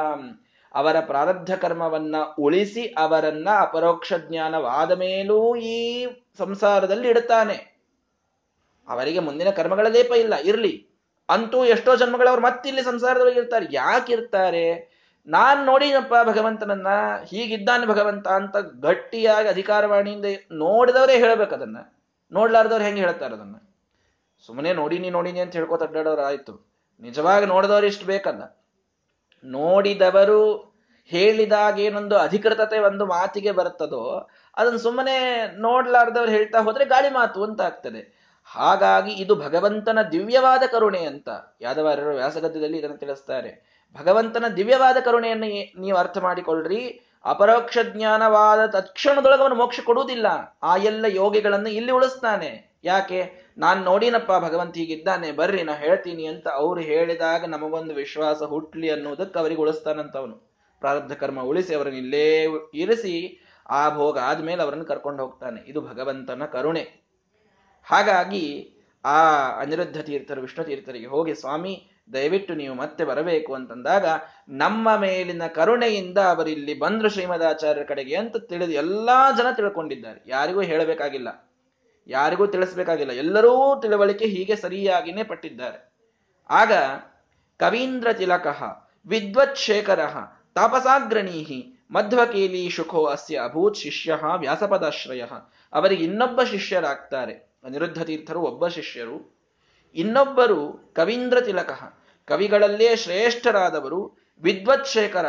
ಅವರ 0.73 0.95
ಪ್ರಾರಬ್ಧ 0.99 1.55
ಕರ್ಮವನ್ನ 1.55 2.15
ಉಳಿಸಿ 2.39 2.95
ಅವರನ್ನ 2.97 3.47
ಅಪರೋಕ್ಷ 3.59 4.13
ಜ್ಞಾನವಾದ 4.13 4.91
ಮೇಲೂ 4.91 5.55
ಈ 5.55 6.07
ಸಂಸಾರದಲ್ಲಿ 6.37 7.07
ಇಡ್ತಾನೆ 7.07 7.79
ಅವರಿಗೆ 8.87 9.19
ಮುಂದಿನ 9.19 9.49
ಕರ್ಮಗಳ 9.49 9.87
ಲೇಪ 9.87 10.11
ಇಲ್ಲ. 10.11 10.33
ಇರ್ಲಿ. 10.35 10.92
ಅಂತೂ 11.29 11.65
ಎಷ್ಟೋ 11.65 11.95
ಜನ್ಮಗಳವ್ರು 11.95 12.41
ಮತ್ತಿಲ್ಲಿ 12.41 12.81
ಸಂಸಾರದೊಳಗೆ 12.81 13.39
ಇರ್ತಾರೆ. 13.39 13.65
ಯಾಕಿರ್ತಾರೆ 13.71 14.93
ನಾನ್ 15.27 15.65
ನೋಡಿನಪ್ಪ 15.65 16.13
ಭಗವಂತನನ್ನ, 16.23 16.87
ಹೀಗಿದ್ದಾನೆ 17.25 17.85
ಭಗವಂತ 17.85 18.27
ಅಂತ 18.27 18.57
ಗಟ್ಟಿಯಾಗಿ 18.57 19.47
ಅಧಿಕಾರವಾಣಿಯಿಂದ 19.47 20.25
ನೋಡಿದವರೇ 20.51 21.15
ಹೇಳ್ಬೇಕು 21.15 21.55
ಅದನ್ನ. 21.55 21.77
ನೋಡ್ಲಾರ್ದವ್ರು 22.31 22.85
ಹೆಂಗೆ 22.85 23.01
ಹೇಳ್ತಾರೆ 23.01 23.33
ಅದನ್ನ? 23.33 23.55
ಸುಮ್ಮನೆ 24.45 24.73
ನೋಡಿನಿ 24.73 25.09
ನೋಡಿನಿ 25.09 25.39
ಅಂತ 25.39 25.53
ಹೇಳ್ಕೊತ 25.53 25.83
ಅಡ್ಡಾಡೋರು 25.83 26.21
ಆಯ್ತು. 26.21 26.67
ನಿಜವಾಗಿ 27.01 27.45
ನೋಡಿದವ್ರು 27.45 27.87
ಇಷ್ಟು 27.87 28.05
ಬೇಕಲ್ಲ. 28.05 28.57
ನೋಡಿದವರು 29.43 30.73
ಹೇಳಿದಾಗ 31.05 31.79
ಏನೊಂದು 31.79 32.17
ಅಧಿಕೃತತೆ 32.17 32.79
ಒಂದು 32.79 33.05
ಮಾತಿಗೆ 33.05 33.51
ಬರ್ತದೋ, 33.51 34.29
ಅದನ್ನ 34.57 34.75
ಸುಮ್ಮನೆ 34.75 35.47
ನೋಡ್ಲಾರ್ದವ್ರು 35.57 36.31
ಹೇಳ್ತಾ 36.31 36.59
ಹೋದ್ರೆ 36.61 36.85
ಗಾಳಿ 36.85 37.09
ಮಾತು 37.09 37.43
ಅಂತ 37.43 37.61
ಆಗ್ತದೆ. 37.61 38.12
ಹಾಗಾಗಿ 38.43 39.11
ಇದು 39.11 39.35
ಭಗವಂತನ 39.35 39.99
ದಿವ್ಯವಾದ 40.11 40.63
ಕರುಣೆ 40.71 41.05
ಅಂತ 41.05 41.29
ಯಾದವಾರರು 41.61 42.15
ವ್ಯಾಸಗದ್ಯದಲ್ಲಿ 42.15 42.77
ಇದನ್ನು 42.77 42.97
ತಿಳಿಸ್ತಾರೆ. 42.97 43.73
ಭಗವಂತನ 43.99 44.45
ದಿವ್ಯವಾದ 44.57 44.97
ಕರುಣೆಯನ್ನು 45.05 45.81
ನೀವು 45.81 45.97
ಅರ್ಥ 45.97 46.17
ಮಾಡಿಕೊಳ್ಳ್ರಿ. 46.17 47.01
ಅಪರೋಕ್ಷ 47.25 47.77
ಜ್ಞಾನವಾದ 47.91 48.65
ತಕ್ಷಣದೊಳಗೆ 48.65 49.41
ಅವನು 49.41 49.55
ಮೋಕ್ಷ 49.55 49.79
ಕೊಡುವುದಿಲ್ಲ. 49.79 50.59
ಆ 50.63 50.75
ಎಲ್ಲ 50.75 51.05
ಯೋಗಿಗಳನ್ನು 51.09 51.69
ಇಲ್ಲಿ 51.69 51.91
ಉಳಿಸ್ತಾನೆ. 51.91 52.73
ಯಾಕೆ? 52.83 53.51
ನಾನ್ 53.57 53.81
ನೋಡಿನಪ್ಪ, 53.81 54.31
ಭಗವಂತ 54.31 54.77
ಹೀಗಿದ್ದಾನೆ, 54.77 55.31
ಬರ್ರಿ, 55.31 55.63
ನಾ 55.63 55.73
ಹೇಳ್ತೀನಿ 55.73 56.25
ಅಂತ 56.25 56.47
ಅವ್ರು 56.47 56.81
ಹೇಳಿದಾಗ 56.81 57.45
ನಮಗೊಂದು 57.45 57.93
ವಿಶ್ವಾಸ 57.93 58.43
ಹುಟ್ಲಿ 58.43 58.89
ಅನ್ನೋದಕ್ಕೆ 58.89 59.39
ಅವರಿಗೆ 59.39 59.61
ಉಳಿಸ್ತಾನಂತ 59.61 60.17
ಅವನು 60.17 60.53
ಪ್ರಾರಬ್ಧ 60.79 61.11
ಕರ್ಮ 61.11 61.41
ಉಳಿಸಿ 61.41 61.75
ಅವರನ್ನು 61.75 61.99
ಇಲ್ಲೇ 61.99 62.45
ಇರಿಸಿ, 62.73 63.43
ಆ 63.69 63.89
ಭೋಗ 63.89 64.19
ಆದ್ಮೇಲೆ 64.19 64.63
ಅವರನ್ನು 64.63 64.85
ಕರ್ಕೊಂಡು 64.85 65.23
ಹೋಗ್ತಾನೆ. 65.23 65.69
ಇದು 65.69 65.81
ಭಗವಂತನ 65.81 66.45
ಕರುಣೆ. 66.45 67.02
ಹಾಗಾಗಿ 67.83 68.69
ಆ 69.05 69.49
ಅನಿರುದ್ಧ 69.59 70.01
ತೀರ್ಥರು, 70.01 70.41
ವಿಷ್ಣು 70.41 70.65
ತೀರ್ಥರಿಗೆ 70.65 71.05
ಹೋಗಿ, 71.05 71.35
ಸ್ವಾಮಿ, 71.35 71.89
ದಯವಿಟ್ಟು 72.13 72.53
ನೀವು 72.53 72.75
ಮತ್ತೆ 72.75 73.03
ಬರಬೇಕು 73.03 73.53
ಅಂತಂದಾಗ, 73.53 74.05
ನಮ್ಮ 74.49 74.97
ಮೇಲಿನ 74.97 75.47
ಕರುಣೆಯಿಂದ 75.47 76.17
ಅವರಿಲ್ಲಿ 76.17 76.79
ಬಂದ್ರು 76.79 77.09
ಶ್ರೀಮದಾಚಾರ್ಯರ 77.09 77.85
ಕಡೆಗೆ 77.85 78.15
ಅಂತ 78.15 78.37
ತಿಳಿದು 78.37 78.71
ಎಲ್ಲಾ 78.71 79.31
ಜನ 79.31 79.51
ತಿಳ್ಕೊಂಡಿದ್ದಾರೆ. 79.51 80.23
ಯಾರಿಗೂ 80.27 80.61
ಹೇಳಬೇಕಾಗಿಲ್ಲ. 80.61 81.51
ಯಾರಿಗೂ 82.07 82.47
ತಿಳಿಸ್ಬೇಕಾಗಿಲ್ಲ. 82.47 83.11
ಎಲ್ಲರೂ 83.11 83.79
ತಿಳುವಳಿಕೆ 83.81 84.25
ಹೀಗೆ 84.25 84.55
ಸರಿಯಾಗಿನೇ 84.55 85.23
ಪಟ್ಟಿದ್ದಾರೆ. 85.23 85.93
ಆಗ 86.49 86.71
ಕವೀಂದ್ರ 87.59 88.13
ತಿಲಕಃ, 88.13 88.89
ವಿದ್ವತ್ 89.05 89.57
ಶೇಖರ 89.57 89.99
ತಾಪಸಾಗ್ರಣೀಹಿ 90.55 91.87
ಮಧ್ವಕೇಲಿ 91.91 92.69
ಶುಖೋ 92.69 93.05
ಅಸ್ಯ 93.05 93.39
ಅಭೂತ್ 93.43 93.77
ಶಿಷ್ಯ, 93.77 94.19
ವ್ಯಾಸಪದಾಶ್ರಯ, 94.37 95.23
ಅವರಿಗೆ 95.73 96.03
ಇನ್ನೊಬ್ಬ 96.03 96.43
ಶಿಷ್ಯರಾಗ್ತಾರೆ. 96.43 97.52
ಅನಿರುದ್ಧ 97.63 98.03
ತೀರ್ಥರು, 98.03 98.39
ಒಬ್ಬ 98.39 98.67
ಶಿಷ್ಯರು. 98.67 99.33
ಇನ್ನೊಬ್ಬರು 99.95 100.91
ಕವೀಂದ್ರ 100.95 101.41
ತಿಲಕ. 101.41 101.93
ಕವಿಗಳಲ್ಲೇ 102.27 102.95
ಶ್ರೇಷ್ಠರಾದವರು 102.95 104.17
ವಿದ್ವತ್ 104.41 104.87
ಶೇಖರ 104.87 105.25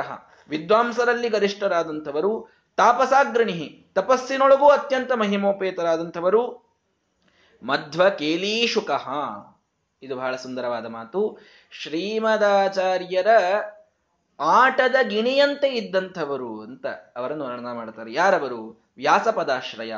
ವಿದ್ವಾಂಸರಲ್ಲಿ 0.49 1.29
ಗರಿಷ್ಠರಾದಂಥವರು, 1.29 2.49
ತಾಪಸಾಗ್ರಣಿ. 2.77 3.87
ತಪಸ್ಸಿನೊಳಗೂ 3.95 4.69
ಅತ್ಯಂತ 4.69 5.13
ಮಹಿಮೋಪೇತರಾದಂಥವರು. 5.13 6.65
ಮಧ್ವ 7.63 8.11
ಕೇಲೀಶುಕಃ 8.11 9.09
ಇದು 10.03 10.17
ಬಹಳ 10.17 10.37
ಸುಂದರವಾದ 10.37 10.87
ಮಾತು. 10.87 11.39
ಶ್ರೀಮದಾಚಾರ್ಯರ 11.71 13.27
ಆಟದ 14.41 14.95
ಗಿಣಿಯಂತೆ 15.03 15.69
ಇದ್ದಂಥವರು 15.69 16.63
ಅಂತ 16.63 16.87
ಅವರನ್ನು 17.17 17.45
ವರ್ಣನ 17.45 17.73
ಮಾಡ್ತಾರೆ. 17.73 18.13
ಯಾರವರು? 18.13 18.85
ವ್ಯಾಸಪದಾಶ್ರಯ. 18.97 19.95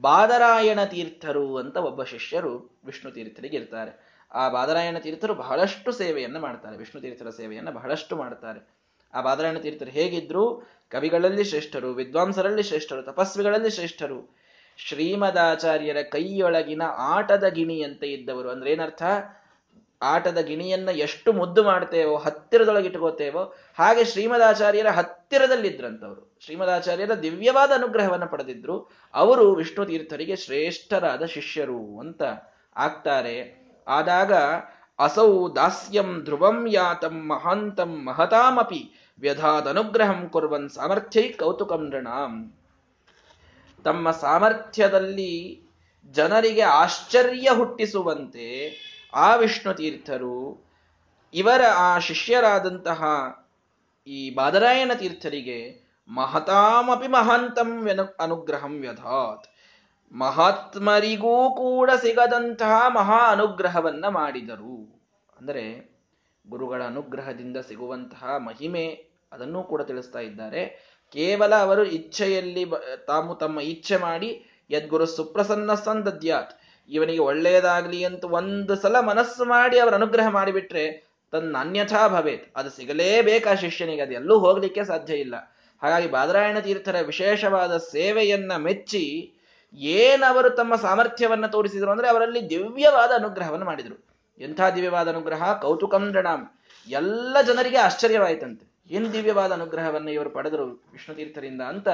ಬಾದರಾಯಣ 0.00 0.84
ತೀರ್ಥರು 0.84 1.56
ಅಂತ 1.56 1.76
ಒಬ್ಬ 1.76 2.02
ಶಿಷ್ಯರು 2.02 2.80
ವಿಷ್ಣು 2.84 3.10
ತೀರ್ಥರಿಗೆ 3.10 3.56
ಇರ್ತಾರೆ. 3.56 4.12
ಆ 4.32 4.48
ಬಾದರಾಯಣ 4.48 4.98
ತೀರ್ಥರು 4.98 5.34
ಬಹಳಷ್ಟು 5.34 5.92
ಸೇವೆಯನ್ನು 5.92 6.40
ಮಾಡ್ತಾರೆ. 6.40 6.76
ವಿಷ್ಣು 6.76 7.00
ತೀರ್ಥರ 7.02 7.30
ಸೇವೆಯನ್ನು 7.30 7.72
ಬಹಳಷ್ಟು 7.72 8.16
ಮಾಡ್ತಾರೆ. 8.16 8.68
ಆ 9.14 9.20
ಬಾದರಾಯಣ 9.20 9.58
ತೀರ್ಥರು 9.58 9.90
ಹೇಗಿದ್ರು? 9.90 10.62
ಕವಿಗಳಲ್ಲಿ 10.90 11.44
ಶ್ರೇಷ್ಠರು, 11.44 11.92
ವಿದ್ವಾಂಸರಲ್ಲಿ 11.92 12.62
ಶ್ರೇಷ್ಠರು, 12.62 13.02
ತಪಸ್ವಿಗಳಲ್ಲಿ 13.02 13.70
ಶ್ರೇಷ್ಠರು. 13.70 14.36
ಶ್ರೀಮದಾಚಾರ್ಯರ 14.76 15.96
ಕೈಯೊಳಗಿನ 16.02 16.82
ಆಟದ 16.86 17.44
ಗಿಣಿಯಂತೆ 17.44 18.06
ಇದ್ದವರು. 18.06 18.50
ಅಂದ್ರೆ 18.50 18.72
ಏನರ್ಥ? 18.72 19.02
ಆಟದ 20.02 20.38
ಗಿಣಿಯನ್ನ 20.38 20.88
ಎಷ್ಟು 20.88 21.32
ಮುದ್ದು 21.32 21.64
ಮಾಡ್ತೇವೋ, 21.64 22.16
ಹತ್ತಿರದೊಳಗೆ 22.16 22.88
ಇಟ್ಕೋತೇವೋ, 22.88 23.54
ಹಾಗೆ 23.78 24.04
ಶ್ರೀಮದಾಚಾರ್ಯರ 24.04 24.86
ಹತ್ತಿರದಲ್ಲಿದ್ರಂತವರು 24.86 26.36
ಶ್ರೀಮದಾಚಾರ್ಯರ 26.44 27.14
ದಿವ್ಯವಾದ 27.14 27.70
ಅನುಗ್ರಹವನ್ನು 27.74 28.26
ಪಡೆದಿದ್ರು. 28.26 28.90
ಅವರು 29.14 29.54
ವಿಷ್ಣು 29.54 29.84
ತೀರ್ಥರಿಗೆ 29.84 30.36
ಶ್ರೇಷ್ಠರಾದ 30.36 31.24
ಶಿಷ್ಯರು 31.24 31.98
ಅಂತ 32.00 32.22
ಆಗ್ತಾರೆ. 32.76 33.62
ಆದಾಗ 33.88 34.32
ಅಸೌ 34.98 35.48
ದಾಸ್ಯಂ 35.56 36.24
ಧ್ರುವಂ 36.24 36.66
ಯಾತಂ 36.68 37.28
ಮಹಾಂತಂ 37.28 38.04
ಮಹತಾಮಪಿ 38.04 39.12
ವ್ಯಧಾದನುಗ್ರಹಂ 39.20 40.28
ಕುರ್ವನ್ 40.28 40.68
ಸಾಮರ್ಥ್ಯೈ 40.68 41.28
ಕೌತುಕಂ 41.28 41.88
ನೃಣಾಂ. 41.90 42.52
ತಮ್ಮ 43.84 44.10
ಸಾಮರ್ಥ್ಯದಲ್ಲಿ 44.10 45.62
ಜನರಿಗೆ 46.10 46.62
ಆಶ್ಚರ್ಯ 46.62 47.48
ಹುಟ್ಟಿಸುವಂತೆ 47.54 48.46
ಆ 49.14 49.36
ವಿಷ್ಣು 49.36 49.74
ತೀರ್ಥರು 49.74 50.66
ಇವರ 51.34 51.62
ಆ 51.76 51.98
ಶಿಷ್ಯರಾದಂತಹ 51.98 53.04
ಈ 54.06 54.34
ಬಾದರಾಯಣ 54.34 54.92
ತೀರ್ಥರಿಗೆ 54.94 55.82
ಮಹತಾಮಪಿ 56.08 57.08
ಮಹಾಂತಂ 57.08 57.88
ಅನುಗ್ರಹಂ 58.20 58.80
ವ್ಯಧಾತ್. 58.80 59.46
ಮಹಾತ್ಮರಿಗೂ 60.12 61.54
ಕೂಡ 61.54 61.90
ಸಿಗದಂತಹ 61.90 62.88
ಮಹಾ 62.88 63.30
ಅನುಗ್ರಹವನ್ನ 63.30 64.08
ಮಾಡಿದರು. 64.08 65.02
ಅಂದರೆ 65.36 65.92
ಗುರುಗಳ 66.48 66.82
ಅನುಗ್ರಹದಿಂದ 66.82 67.56
ಸಿಗುವಂತಹ 67.56 68.36
ಮಹಿಮೆ 68.36 69.04
ಅದನ್ನೂ 69.32 69.62
ಕೂಡ 69.62 69.82
ತಿಳಿಸ್ತಾ 69.82 70.18
ಇದ್ದಾರೆ. 70.18 70.92
ಕೇವಲ 71.12 71.54
ಅವರು 71.54 71.84
ಇಚ್ಛೆಯಲ್ಲಿ 71.84 72.64
ತಾವು 73.06 73.34
ತಮ್ಮ 73.34 73.60
ಇಚ್ಛೆ 73.60 73.96
ಮಾಡಿ 73.96 74.46
ಯದ್ಗುರು 74.70 75.06
ಸುಪ್ರಸನ್ನ 75.06 75.74
ಸಂದದ್ಯಾತ್. 75.74 76.61
ಇವನಿಗೆ 76.88 77.18
ಒಳ್ಳೆಯದಾಗ್ಲಿ 77.18 78.04
ಅಂತ 78.04 78.24
ಒಂದು 78.24 78.76
ಸಲ 78.76 79.00
ಮನಸ್ಸು 79.00 79.44
ಮಾಡಿ 79.44 79.78
ಅವರ 79.78 79.94
ಅನುಗ್ರಹ 79.94 80.28
ಮಾಡಿಬಿಟ್ರೆ 80.28 81.12
ತನ್ನ 81.32 81.56
ಅನ್ಯಥಾ 81.60 82.08
ಭವೇತ್. 82.08 82.52
ಅದು 82.56 82.70
ಸಿಗಲೇಬೇಕು 82.70 83.48
ಆ 83.48 83.54
ಶಿಷ್ಯನಿಗೆ. 83.54 84.02
ಅದು 84.02 84.12
ಎಲ್ಲೂ 84.12 84.38
ಹೋಗ್ಲಿಕ್ಕೆ 84.38 84.84
ಸಾಧ್ಯ 84.84 85.14
ಇಲ್ಲ. 85.14 85.56
ಹಾಗಾಗಿ 85.82 86.10
ಬಾದರಾಯಣ 86.10 86.58
ತೀರ್ಥರ 86.58 86.96
ವಿಶೇಷವಾದ 87.06 87.76
ಸೇವೆಯನ್ನ 87.76 88.56
ಮೆಚ್ಚಿ 88.56 89.32
ಏನವರು 89.74 90.50
ತಮ್ಮ 90.50 90.76
ಸಾಮರ್ಥ್ಯವನ್ನು 90.76 91.48
ತೋರಿಸಿದ್ರು 91.48 91.90
ಅಂದ್ರೆ 91.90 92.08
ಅವರಲ್ಲಿ 92.08 92.50
ದಿವ್ಯವಾದ 92.50 93.10
ಅನುಗ್ರಹವನ್ನು 93.10 93.66
ಮಾಡಿದರು. 93.66 94.04
ಎಂಥ 94.38 94.60
ದಿವ್ಯವಾದ 94.74 95.08
ಅನುಗ್ರಹ? 95.08 95.52
ಕೌತುಕಂ 95.52 96.14
ಎಲ್ಲ 96.88 97.42
ಜನರಿಗೆ 97.42 97.76
ಆಶ್ಚರ್ಯವಾಯಿತಂತೆ. 97.76 98.94
ಏನ್ 98.94 99.12
ದಿವ್ಯವಾದ 99.12 99.52
ಅನುಗ್ರಹವನ್ನು 99.52 100.10
ಇವರು 100.10 100.30
ಪಡೆದರು 100.30 100.64
ವಿಷ್ಣು 100.92 101.14
ತೀರ್ಥರಿಂದ 101.14 101.62
ಅಂತ? 101.62 101.88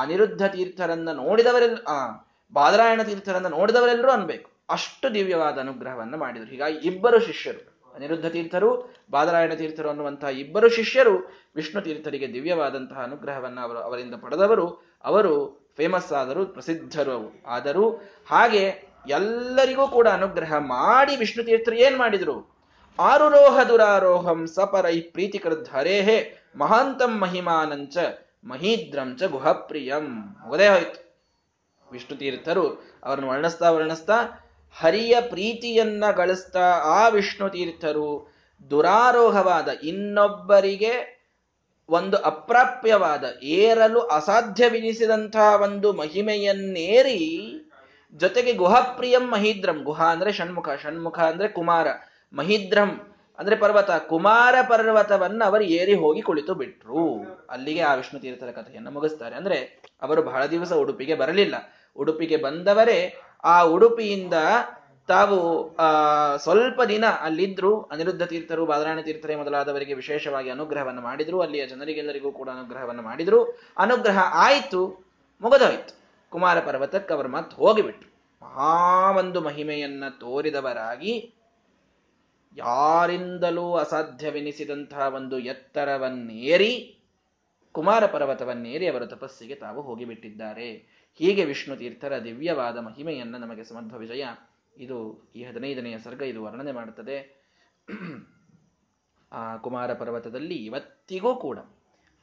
ಅನಿರುದ್ಧ 0.00 0.46
ತೀರ್ಥರನ್ನ 0.46 1.08
ನೋಡಿದವರೆಲ್ಲ 1.12 1.76
ಆ 1.88 2.26
ಬಾದರಾಯಣ 2.52 3.02
ತೀರ್ಥರನ್ನು 3.02 3.48
ನೋಡಿದವರೆಲ್ಲರೂ 3.48 4.10
ಅನ್ಬೇಕು. 4.10 4.50
ಅಷ್ಟು 4.70 5.14
ದಿವ್ಯವಾದ 5.14 5.58
ಅನುಗ್ರಹವನ್ನು 5.58 6.16
ಮಾಡಿದರು. 6.16 6.46
ಹೀಗಾಗಿ 6.46 6.76
ಇಬ್ಬರು 6.76 7.20
ಶಿಷ್ಯರು, 7.20 7.92
ಅನಿರುದ್ಧ 7.94 8.26
ತೀರ್ಥರು, 8.26 8.94
ಬಾದರಾಯಣ 9.10 9.52
ತೀರ್ಥರು 9.54 9.88
ಅನ್ನುವಂತಹ 9.88 10.28
ಇಬ್ಬರು 10.28 10.68
ಶಿಷ್ಯರು 10.68 11.32
ವಿಷ್ಣು 11.54 11.82
ತೀರ್ಥರಿಗೆ 11.82 12.32
ದಿವ್ಯವಾದಂತಹ 12.32 13.02
ಅನುಗ್ರಹವನ್ನು 13.02 13.60
ಅವರು 13.60 13.78
ಅವರಿಂದ 13.78 14.14
ಪಡೆದವರು. 14.14 14.96
ಅವರು 15.04 15.62
ಫೇಮಸ್ 15.76 16.12
ಆದರು 16.12 16.46
ಪ್ರಸಿದ್ಧರು 16.46 17.42
ಆದರೂ 17.46 17.90
ಹಾಗೆ 18.30 18.92
ಎಲ್ಲರಿಗೂ 19.08 19.88
ಕೂಡ 19.88 20.08
ಅನುಗ್ರಹ 20.08 20.54
ಮಾಡಿ 20.58 21.16
ವಿಷ್ಣು 21.16 21.44
ತೀರ್ಥರು 21.44 21.74
ಏನ್ 21.74 21.98
ಮಾಡಿದ್ರು? 21.98 22.56
ಆರುರೋಹ 22.98 23.62
ದುರಾರೋಹಂ 23.62 24.46
ಸಪರೈ 24.46 25.00
ಪ್ರೀತಿಕೃದ್ 25.00 25.68
ಹರೇಹೇ 25.68 26.36
ಮಹಾಂತಂ 26.56 27.20
ಮಹಿಮಾನಂಚ 27.20 27.96
ಮಹೀದ್ರಂಚ 28.44 29.22
ಗುಹಪ್ರಿಯಂ. 29.22 30.08
ಮುಗದೇ 30.46 30.68
ಹೋಯ್ತು. 30.68 31.11
ವಿಷ್ಣು 31.92 32.18
ತೀರ್ಥರು 32.18 32.66
ಅವರನ್ನು 33.02 33.28
ವರ್ಣಿಸ್ತಾ 33.28 33.70
ವರ್ಣಿಸ್ತಾ 33.70 34.16
ಹರಿಯ 34.80 35.16
ಪ್ರೀತಿಯನ್ನ 35.20 36.04
ಗಳಿಸ್ತಾ 36.10 36.66
ಆ 36.84 37.08
ವಿಷ್ಣು 37.08 37.48
ತೀರ್ಥರು 37.48 38.32
ದುರಾರೋಹವಾದ 38.70 39.68
ಇನ್ನೊಬ್ಬರಿಗೆ 39.82 41.22
ಒಂದು 41.88 42.16
ಅಪ್ರಾಪ್ಯವಾದ, 42.16 43.24
ಏರಲು 43.42 44.00
ಅಸಾಧ್ಯವೆನಿಸಿದಂತಹ 44.00 45.62
ಒಂದು 45.62 45.92
ಮಹಿಮೆಯನ್ನೇರಿ 45.92 47.20
ಜೊತೆಗೆ 48.14 48.52
ಗುಹಾಪ್ರಿಯಂ 48.52 49.30
ಮಹೀದ್ರಂ. 49.30 49.82
ಗುಹಾ 49.82 50.06
ಅಂದ್ರೆ 50.06 50.32
ಷಣ್ಮುಖ 50.32 50.68
ಷಣ್ಮುಖ 50.82 51.18
ಅಂದ್ರೆ 51.18 51.48
ಕುಮಾರ, 51.48 51.86
ಮಹಿದ್ರಂ 52.32 52.90
ಅಂದ್ರೆ 53.38 53.56
ಪರ್ವತ. 53.56 53.90
ಕುಮಾರ 53.90 54.54
ಪರ್ವತವನ್ನ 54.68 55.44
ಅವರು 55.44 55.64
ಏರಿ 55.64 55.94
ಹೋಗಿ 55.94 56.22
ಕುಳಿತು 56.22 56.54
ಬಿಟ್ರು. 56.54 57.02
ಅಲ್ಲಿಗೆ 57.50 57.80
ಆ 57.80 57.94
ವಿಷ್ಣು 57.94 58.20
ತೀರ್ಥರ 58.20 58.50
ಕಥೆಯನ್ನು 58.50 58.90
ಮುಗಿಸ್ತಾರೆ. 58.90 59.36
ಅಂದ್ರೆ 59.36 59.82
ಅವರು 60.02 60.22
ಬಹಳ 60.22 60.46
ದಿವಸ 60.46 60.72
ಉಡುಪಿಗೆ 60.72 61.14
ಬರಲಿಲ್ಲ. 61.14 61.54
ಉಡುಪಿಗೆ 61.96 62.36
ಬಂದವರೇ, 62.36 63.14
ಆ 63.44 63.62
ಉಡುಪಿಯಿಂದ 63.62 64.34
ತಾವು, 65.08 65.76
ಆ, 65.76 66.36
ಸ್ವಲ್ಪ 66.36 66.82
ದಿನ 66.82 67.04
ಅಲ್ಲಿದ್ರು, 67.20 67.80
ಅನಿರುದ್ಧ 67.80 68.22
ತೀರ್ಥರು 68.22 68.66
ಬಾದರಾಯಣ 68.66 69.00
ತೀರ್ಥರೇ 69.00 69.36
ಮೊದಲಾದವರಿಗೆ 69.36 69.94
ವಿಶೇಷವಾಗಿ 69.94 70.50
ಅನುಗ್ರಹವನ್ನು 70.50 71.02
ಮಾಡಿದ್ರು. 71.02 71.40
ಅಲ್ಲಿಯ 71.40 71.66
ಜನರಿಗೆಲ್ಲರಿಗೂ 71.66 72.32
ಕೂಡ 72.32 72.48
ಅನುಗ್ರಹವನ್ನು 72.48 73.02
ಮಾಡಿದ್ರು. 73.02 73.44
ಅನುಗ್ರಹ 73.78 74.18
ಆಯಿತು, 74.18 75.06
ಮುಗದೋಯ್ತು. 75.40 76.02
ಕುಮಾರ 76.30 76.60
ಪರ್ವತಕ್ಕೆ 76.60 77.14
ಅವರು 77.14 77.28
ಮತ್ತೆ 77.28 77.56
ಹೋಗಿಬಿಟ್ರು. 77.56 78.12
ಮಹಾ 78.42 79.10
ಒಂದು 79.18 79.40
ಮಹಿಮೆಯನ್ನ 79.40 80.04
ತೋರಿದವರಾಗಿ 80.20 81.34
ಯಾರಿಂದಲೂ 82.56 83.74
ಅಸಾಧ್ಯವೆನಿಸಿದಂತಹ 83.74 85.14
ಒಂದು 85.14 85.38
ಎತ್ತರವನ್ನೇರಿ, 85.38 86.98
ಕುಮಾರ 87.72 88.06
ಪರ್ವತವನ್ನೇರಿ 88.06 88.86
ಅವರ 88.86 89.06
ತಪಸ್ಸಿಗೆ 89.06 89.54
ತಾವು 89.54 89.82
ಹೋಗಿಬಿಟ್ಟಿದ್ದಾರೆ. 89.82 91.01
ಹೀಗೆ 91.14 91.44
ವಿಷ್ಣು 91.44 91.76
ತೀರ್ಥರ 91.76 92.18
ದಿವ್ಯವಾದ 92.18 92.78
ಮಹಿಮೆಯನ್ನು 92.78 93.38
ನಮಗೆ 93.38 93.64
ಸಮರ್ಥ 93.64 93.94
ವಿಜಯ. 93.94 94.24
ಇದು 94.76 95.30
ಈ 95.36 95.44
ಹದಿನೈದನೆಯ 95.44 95.98
ಸರ್ಗ, 95.98 96.22
ಇದು 96.22 96.44
ವರ್ಣನೆ 96.44 96.72
ಮಾಡುತ್ತದೆ. 96.72 97.42
ಆ 99.32 99.56
ಕುಮಾರ 99.56 99.94
ಪರ್ವತದಲ್ಲಿ 99.94 100.54
ಇವತ್ತಿಗೂ 100.54 101.36
ಕೂಡ 101.36 101.58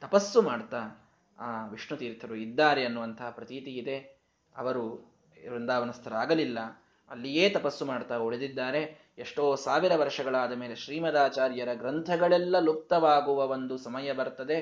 ತಪಸ್ಸು 0.00 0.42
ಮಾಡ್ತಾ 0.42 1.10
ಆ 1.38 1.66
ವಿಷ್ಣು 1.66 1.98
ತೀರ್ಥರು 1.98 2.34
ಇದ್ದಾರೆ 2.34 2.84
ಅನ್ನುವಂತಹ 2.84 3.30
ಪ್ರತೀತಿ 3.30 3.70
ಇದೆ. 3.70 4.20
ಅವರು 4.56 5.12
ವೃಂದಾವನಸ್ಥರಾಗಲಿಲ್ಲ. 5.50 6.58
ಅಲ್ಲಿಯೇ 7.10 7.50
ತಪಸ್ಸು 7.50 7.84
ಮಾಡ್ತಾ 7.84 8.16
ಉಳಿದಿದ್ದಾರೆ. 8.16 9.10
ಎಷ್ಟೋ 9.18 9.56
ಸಾವಿರ 9.56 9.92
ವರ್ಷಗಳಾದ 9.96 10.52
ಮೇಲೆ 10.52 10.74
ಶ್ರೀಮದಾಚಾರ್ಯರ 10.74 11.68
ಗ್ರಂಥಗಳೆಲ್ಲ 11.74 12.58
ಲುಪ್ತವಾಗುವ 12.58 13.46
ಒಂದು 13.46 13.78
ಸಮಯ 13.78 14.12
ಬರ್ತದೆ. 14.12 14.58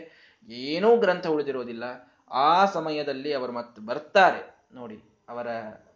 ಏನೂ 0.48 0.96
ಗ್ರಂಥ 0.96 1.26
ಉಳಿದಿರೋದಿಲ್ಲ. 1.26 1.84
ಆ 2.32 2.64
ಸಮಯದಲ್ಲಿ 2.64 3.32
ಅವರು 3.32 3.52
ಮತ್ತೆ 3.52 3.86
ಬರ್ತಾರೆ. 3.86 4.64
ನೋಡಿ, 4.74 5.02
ಅವರ 5.28 5.46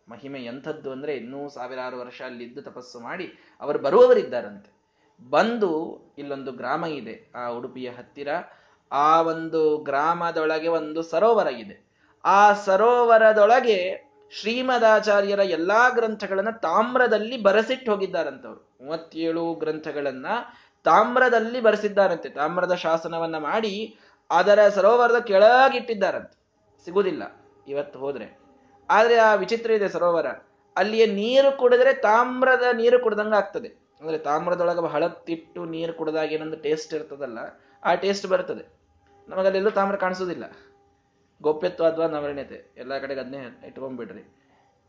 ಮಹಿಮೆ 0.09 0.45
ಎಂಥದ್ದು 0.45 0.93
ಅಂದ್ರೆ 0.93 1.17
ಇನ್ನೂ 1.17 1.49
ಸಾವಿರಾರು 1.49 1.99
ವರ್ಷ 1.99 2.23
ಅಲ್ಲಿದ್ದು 2.23 2.63
ತಪಸ್ಸು 2.63 3.01
ಮಾಡಿ 3.01 3.33
ಅವರು 3.61 3.79
ಬರುವವರಿದ್ದಾರಂತೆ. 3.79 4.83
ಬಂದು 5.31 6.01
ಇಲ್ಲೊಂದು 6.19 6.53
ಗ್ರಾಮ 6.53 6.85
ಇದೆ, 6.85 7.33
ಆ 7.35 7.49
ಉಡುಪಿಯ 7.49 7.91
ಹತ್ತಿರ. 7.91 8.29
ಆ 8.93 9.23
ಒಂದು 9.23 9.77
ಗ್ರಾಮದೊಳಗೆ 9.77 10.69
ಒಂದು 10.69 11.03
ಸರೋವರ 11.03 11.47
ಇದೆ. 11.47 11.87
ಆ 12.25 12.53
ಸರೋವರದೊಳಗೆ 12.53 14.11
ಶ್ರೀಮದಾಚಾರ್ಯರ 14.41 15.39
ಎಲ್ಲಾ 15.39 15.89
ಗ್ರಂಥಗಳನ್ನ 15.89 16.51
ತಾಮ್ರದಲ್ಲಿ 16.51 17.43
ಬರೆಸಿಟ್ಟು 17.43 17.93
ಹೋಗಿದ್ದಾರಂತವ್ರು 17.93 18.85
ಮೂವತ್ತೇಳು 18.85 19.55
ಗ್ರಂಥಗಳನ್ನ 19.55 20.27
ತಾಮ್ರದಲ್ಲಿ 20.85 21.61
ಬರೆಸಿದ್ದಾರಂತೆ. 21.61 22.29
ತಾಮ್ರದ 22.29 22.75
ಶಾಸನವನ್ನ 22.75 23.39
ಮಾಡಿ 23.39 23.99
ಅದರ 24.33 24.69
ಸರೋವರದ 24.69 25.19
ಕೆಳಗಿಟ್ಟಿದ್ದಾರಂತೆ. 25.19 26.43
ಸಿಗುವುದಿಲ್ಲ. 26.85 27.23
ಇವತ್ತು 27.69 27.99
ಹೋದ್ರೆ. 27.99 28.39
ಆದ್ರೆ 28.91 29.17
ಆ 29.17 29.35
ವಿಚಿತ್ರ 29.35 29.71
ಇದೆ 29.71 29.89
ಸರೋವರ. 29.89 30.27
ಅಲ್ಲಿಯ 30.77 31.07
ನೀರು 31.07 31.59
ಕುಡಿದ್ರೆ 31.59 31.95
ತಾಮ್ರದ 31.95 32.63
ನೀರು 32.73 32.99
ಕುಡ್ದಂಗ 32.99 33.35
ಆಗ್ತದೆ. 33.35 33.69
ಅಂದ್ರೆ 33.69 34.19
ತಾಮ್ರದೊಳಗೆ 34.19 34.81
ಬಹಳ 34.81 35.07
ತಿಟ್ಟು 35.07 35.65
ನೀರು 35.65 35.93
ಕುಡಿದಾಗ 35.93 36.33
ಏನೊಂದು 36.33 36.57
ಟೇಸ್ಟ್ 36.57 36.95
ಇರ್ತದಲ್ಲ, 36.95 37.39
ಆ 37.85 37.95
ಟೇಸ್ಟ್ 37.95 38.27
ಬರ್ತದೆ. 38.27 38.83
ನಮಗಲ್ಲೆಲ್ಲೂ 39.29 39.71
ತಾಮ್ರ 39.71 39.97
ಕಾಣಿಸೋದಿಲ್ಲ 39.97 40.45
ಗೋಪ್ಯತ್ವ 41.43 41.87
ಅಥವಾ 41.87 42.07
ನವರಣತೆ 42.07 42.75
ಎಲ್ಲ 42.77 42.99
ಕಡೆಗೆ 42.99 43.21
ಅದನ್ನೇ 43.21 43.63
ಇಟ್ಕೊಂಡ್ಬಿಡ್ರಿ. 43.67 44.35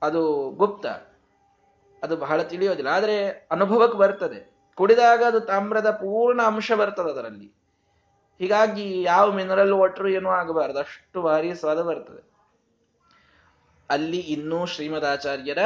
ಅದು 0.01 0.49
ಗುಪ್ತ. 0.49 0.85
ಅದು 2.03 2.17
ಬಹಳ 2.17 2.41
ತಿಳಿಯೋದಿಲ್ಲ. 2.41 2.89
ಆದರೆ 2.89 3.47
ಅನುಭವಕ್ಕೆ 3.51 3.97
ಬರ್ತದೆ. 3.97 4.53
ಕುಡಿದಾಗ 4.75 5.23
ಅದು 5.23 5.39
ತಾಮ್ರದ 5.39 5.91
ಪೂರ್ಣ 5.91 6.41
ಅಂಶ 6.41 6.71
ಬರ್ತದೆ 6.71 7.11
ಅದರಲ್ಲಿ. 7.11 7.62
ಹೀಗಾಗಿ 8.39 9.01
ಯಾವ 9.01 9.31
ಮಿನರಲ್ 9.31 9.73
ವಾಟರ್ 9.73 10.07
ಏನೂ 10.07 10.29
ಆಗಬಾರ್ದು. 10.29 10.79
ಅಷ್ಟು 10.79 11.21
ಭಾರಿ 11.21 11.55
ಸ್ವಾದ 11.55 11.81
ಬರ್ತದೆ. 11.81 12.33
ಅಲ್ಲಿ 13.89 14.17
ಇನ್ನೂ 14.17 14.65
ಶ್ರೀಮದಾಚಾರ್ಯರ 14.65 15.57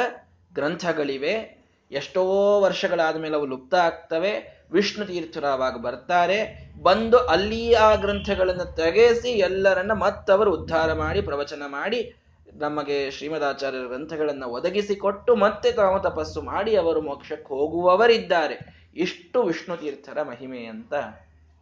ಗ್ರಂಥಗಳಿವೆ. 0.54 1.58
ಎಷ್ಟೋ 1.92 2.24
ವರ್ಷಗಳಾದ 2.62 3.16
ಮೇಲೆ 3.16 3.36
ಅವು 3.36 3.46
ಲುಪ್ತ 3.46 3.74
ಆಗ್ತವೆ. 3.74 4.64
ವಿಷ್ಣು 4.72 5.06
ತೀರ್ಥರು 5.06 5.48
ಆವಾಗ 5.48 5.78
ಬರ್ತಾರೆ. 5.78 6.70
ಬಂದು 6.84 7.18
ಅಲ್ಲಿ 7.18 7.74
ಆ 7.74 7.96
ಗ್ರಂಥಗಳನ್ನು 7.96 8.76
ತೆಗೆಸಿ 8.76 9.30
ಎಲ್ಲರನ್ನ 9.30 9.92
ಮತ್ತವರು 9.92 10.54
ಉದ್ಧಾರ 10.54 10.94
ಮಾಡಿ, 10.94 11.22
ಪ್ರವಚನ 11.22 11.64
ಮಾಡಿ, 11.68 12.16
ನಮಗೆ 12.54 13.12
ಶ್ರೀಮದಾಚಾರ್ಯರ 13.12 13.88
ಗ್ರಂಥಗಳನ್ನು 13.88 14.48
ಒದಗಿಸಿಕೊಟ್ಟು 14.48 15.36
ಮತ್ತೆ 15.36 15.72
ತಾವು 15.72 16.00
ತಪಸ್ಸು 16.00 16.42
ಮಾಡಿ 16.42 16.76
ಅವರು 16.76 17.02
ಮೋಕ್ಷಕ್ಕೆ 17.02 17.48
ಹೋಗುವವರಿದ್ದಾರೆ. 17.48 18.88
ಇಷ್ಟು 18.96 19.44
ವಿಷ್ಣು 19.44 19.78
ತೀರ್ಥರ 19.78 20.22
ಮಹಿಮೆ 20.22 20.66
ಅಂತ. 20.66 20.94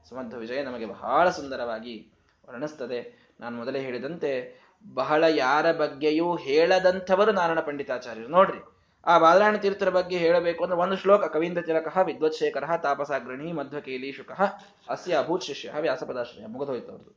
ಸುಮಧ್ವ 0.10 0.38
ವಿಜಯ 0.38 0.62
ನಮಗೆ 0.64 0.86
ಬಹಳ 0.86 1.30
ಸುಂದರವಾಗಿ 1.30 1.96
ವರ್ಣಿಸ್ತದೆ. 2.50 3.00
ನಾನು 3.40 3.58
ಮೊದಲೇ 3.58 3.80
ಹೇಳಿದಂತೆ 3.80 4.32
ಬಹಳ 4.94 5.24
ಯಾರ 5.30 5.72
ಬಗ್ಗೆಯೂ 5.72 6.36
ಹೇಳದಂಥವರು 6.36 7.32
ನಾರಾಯಣ 7.32 7.60
ಪಂಡಿತಾಚಾರ್ಯರು. 7.60 8.28
ನೋಡ್ರಿ, 8.28 8.60
ಆ 9.06 9.18
ಬಾದರಾಯಣ 9.18 9.56
ತೀರ್ಥರ 9.56 9.90
ಬಗ್ಗೆ 9.90 10.18
ಹೇಳಬೇಕು 10.18 10.64
ಅಂದ್ರೆ 10.64 10.80
ಒಂದು 10.80 10.96
ಶ್ಲೋಕ, 10.98 11.24
ಕವೀಂದ್ರ 11.26 11.62
ತಿಲಕ 11.62 11.98
ವಿದ್ವತ್ಶೇಖರ 12.06 12.78
ತಾಪಸಾಗ್ರಣಿ 12.78 13.52
ಮಧ್ವಕೇಲಿ 13.52 14.12
ಶುಕಃ, 14.12 14.42
ಅಸ್ಯ 14.90 15.18
ಅಭೂತ್ 15.18 15.44
ಶಿಷ್ಯ, 15.44 15.74
ವ್ಯಾಸಪದಾಶ್ರಯ, 15.82 16.46
ಮುಗಿದೋಯ್ತು 16.46 16.92
ಅವ್ರದ್ದು 16.92 17.14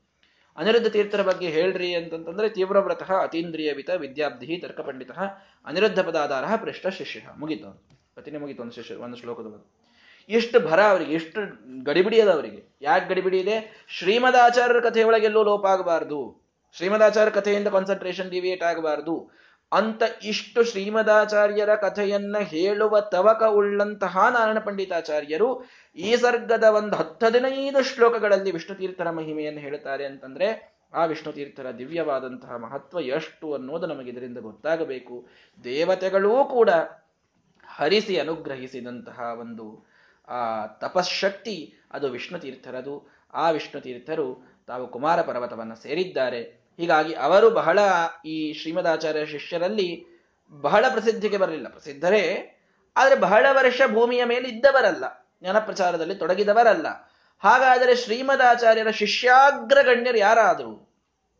ಅನಿರುದ್ಧ 0.57 0.87
ತೀರ್ಥರ 0.87 1.23
ಬಗ್ಗೆ 1.23 1.49
ಹೇಳ್ರಿ 1.49 1.95
ಅಂತಂತಂದ್ರೆ 1.95 2.49
ತೀವ್ರವ್ರತಃ, 2.49 3.11
ಅತೀಂದ್ರಿಯವಿತ, 3.23 3.91
ವಿದ್ಯಾಬ್ಧಿ 3.97 4.57
ತರ್ಕ 4.57 4.81
ಪಂಡಿತ 4.81 5.11
ಅನಿರುದ್ಧ 5.65 6.01
ಪದಾಧಾರ, 6.01 6.45
ಪೃಷ್ಠ 6.57 6.87
ಶಿಷ್ಯ, 6.87 7.21
ಮುಗಿತು 7.37 7.71
ಪ್ರತಿನೇ 8.15 8.39
ಮುಗಿತು 8.39 8.63
ಒಂದು 8.63 8.75
ಶಿಷ್ಯ, 8.75 8.95
ಒಂದು 8.95 9.17
ಶ್ಲೋಕದ 9.17 9.49
ಎಷ್ಟು 10.29 10.61
ಭರ 10.61 10.81
ಅವರಿಗೆ, 10.83 11.13
ಎಷ್ಟು 11.13 11.41
ಗಡಿಬಿಡಿ 11.85 12.21
ಅದ 12.21 12.29
ಅವರಿಗೆ? 12.31 12.79
ಯಾಕೆ 12.83 13.09
ಗಡಿಬಿಡಿ 13.09 13.39
ಇದೆ? 13.39 13.85
ಶ್ರೀಮದಾಚಾರ್ಯರ 13.89 14.81
ಕಥೆ 14.81 15.03
ಒಳಗೆಲ್ಲೂ 15.03 15.45
ಲೋಪ 15.45 15.67
ಆಗಬಾರ್ದು. 15.67 16.49
ಶ್ರೀಮದಾಚಾರ್ಯ 16.73 17.31
ಕಥೆಯಿಂದ 17.31 17.69
ಕಾನ್ಸಂಟ್ರೇಷನ್ 17.69 18.31
ಡಿವಿಯೇಟ್ 18.31 18.63
ಆಗಬಾರ್ದು. 18.63 19.31
ಅಂತ 19.73 20.03
ಇಷ್ಟು 20.23 20.65
ಶ್ರೀಮದಾಚಾರ್ಯರ 20.65 21.75
ಕಥೆಯನ್ನ 21.75 22.37
ಹೇಳುವ 22.39 23.01
ತವಕ 23.01 23.43
ಉಳ್ಳಂತಹ 23.43 24.29
ನಾರಾಯಣ 24.31 24.59
ಪಂಡಿತಾಚಾರ್ಯರು 24.59 25.65
ಈ 25.97 26.17
ಸರ್ಗದ 26.17 26.65
ಒಂದು 26.65 26.97
ಹತ್ತು 26.97 27.27
ಹದಿನೈದು 27.27 27.83
ಶ್ಲೋಕಗಳಲ್ಲಿ 27.83 28.51
ವಿಷ್ಣು 28.51 28.77
ತೀರ್ಥರ 28.77 29.11
ಮಹಿಮೆಯನ್ನು 29.11 29.61
ಹೇಳುತ್ತಾರೆ 29.61 30.07
ಅಂತಂದ್ರೆ, 30.07 30.79
ಆ 30.93 31.05
ವಿಷ್ಣು 31.05 31.33
ತೀರ್ಥರ 31.33 31.71
ದಿವ್ಯವಾದಂತಹ 31.71 32.57
ಮಹತ್ವ 32.57 33.01
ಎಷ್ಟು 33.01 33.55
ಅನ್ನೋದು 33.55 33.87
ನಮಗೆ 33.87 34.11
ಇದರಿಂದ 34.11 34.39
ಗೊತ್ತಾಗಬೇಕು. 34.39 35.29
ದೇವತೆಗಳೂ 35.65 36.45
ಕೂಡ 36.45 36.71
ಹರಿಸಿ 37.67 38.19
ಅನುಗ್ರಹಿಸಿದಂತಹ 38.19 39.21
ಒಂದು 39.41 39.88
ಆ 40.29 40.67
ತಪಶಕ್ತಿ, 40.67 41.75
ಅದು 41.91 42.09
ವಿಷ್ಣು 42.09 42.39
ತೀರ್ಥರದು 42.39 43.25
ಆ 43.35 43.51
ವಿಷ್ಣು 43.51 43.81
ತೀರ್ಥರು 43.81 44.59
ತಾವು 44.67 44.89
ಕುಮಾರ 44.89 45.23
ಪರ್ವತವನ್ನು 45.23 45.77
ಸೇರಿದ್ದಾರೆ. 45.77 46.43
ಹೀಗಾಗಿ 46.77 47.15
ಅವರು 47.15 47.51
ಬಹಳ 47.51 47.79
ಈ 48.27 48.53
ಶ್ರೀಮದಾಚಾರ್ಯ 48.53 49.27
ಶಿಷ್ಯರಲ್ಲಿ 49.27 50.05
ಬಹಳ 50.51 50.85
ಪ್ರಸಿದ್ಧಿಗೆ 50.93 51.37
ಬರಲಿಲ್ಲ. 51.37 51.69
ಪ್ರಸಿದ್ಧರೇ, 51.69 52.55
ಆದರೆ 52.97 53.15
ಬಹಳ 53.15 53.47
ವರ್ಷ 53.53 53.81
ಭೂಮಿಯ 53.87 54.25
ಮೇಲೆ 54.25 54.49
ಇದ್ದವರಲ್ಲ 54.49 55.29
ಜ್ಞಾನಪ್ರಚಾರದಲ್ಲಿ 55.43 56.15
ತೊಡಗಿದವರಲ್ಲ. 56.15 56.87
ಹಾಗಾದರೆ 57.39 57.97
ಶ್ರೀಮದಾಚಾರ್ಯರ 57.97 58.91
ಶಿಷ್ಯಾಗ್ರಗಣ್ಯರು 58.91 60.19
ಯಾರಾದರು? 60.19 60.95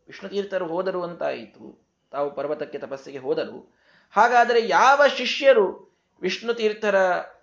ವಿಷ್ಣು 0.07 0.29
ತೀರ್ಥರು 0.29 0.67
ಹೋದರು 0.67 1.03
ಅಂತಾಯಿತು. 1.03 1.89
ತಾವು 2.11 2.35
ಪರ್ವತಕ್ಕೆ 2.35 2.77
ತಪಸ್ಸಿಗೆ 2.77 3.17
ಹೋದರು. 3.17 3.79
ಹಾಗಾದರೆ 4.11 4.67
ಯಾವ 4.67 5.01
ಶಿಷ್ಯರು 5.17 5.88
ವಿಷ್ಣು 6.21 6.53
ತೀರ್ಥರ 6.53 6.95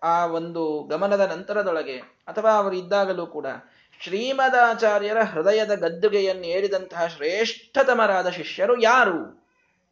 ಆ 0.03 0.27
ಒಂದು 0.27 0.83
ಗಮನದ 0.83 1.21
ನಂತರದೊಳಗೆ, 1.21 1.97
ಅಥವಾ 1.99 2.51
ಅವರು 2.51 2.77
ಇದ್ದಾಗಲೂ 2.77 3.27
ಕೂಡ, 3.27 3.47
ಶ್ರೀಮದಾಚಾರ್ಯರ 4.01 5.23
ಹೃದಯದ 5.23 5.75
ಗದ್ದುಗೆಯನ್ನು 5.75 6.47
ಏರಿದಂತಹ 6.47 7.07
ಶ್ರೇಷ್ಠತಮರಾದ 7.07 8.29
ಶಿಷ್ಯರು 8.29 8.83
ಯಾರು? 8.83 9.47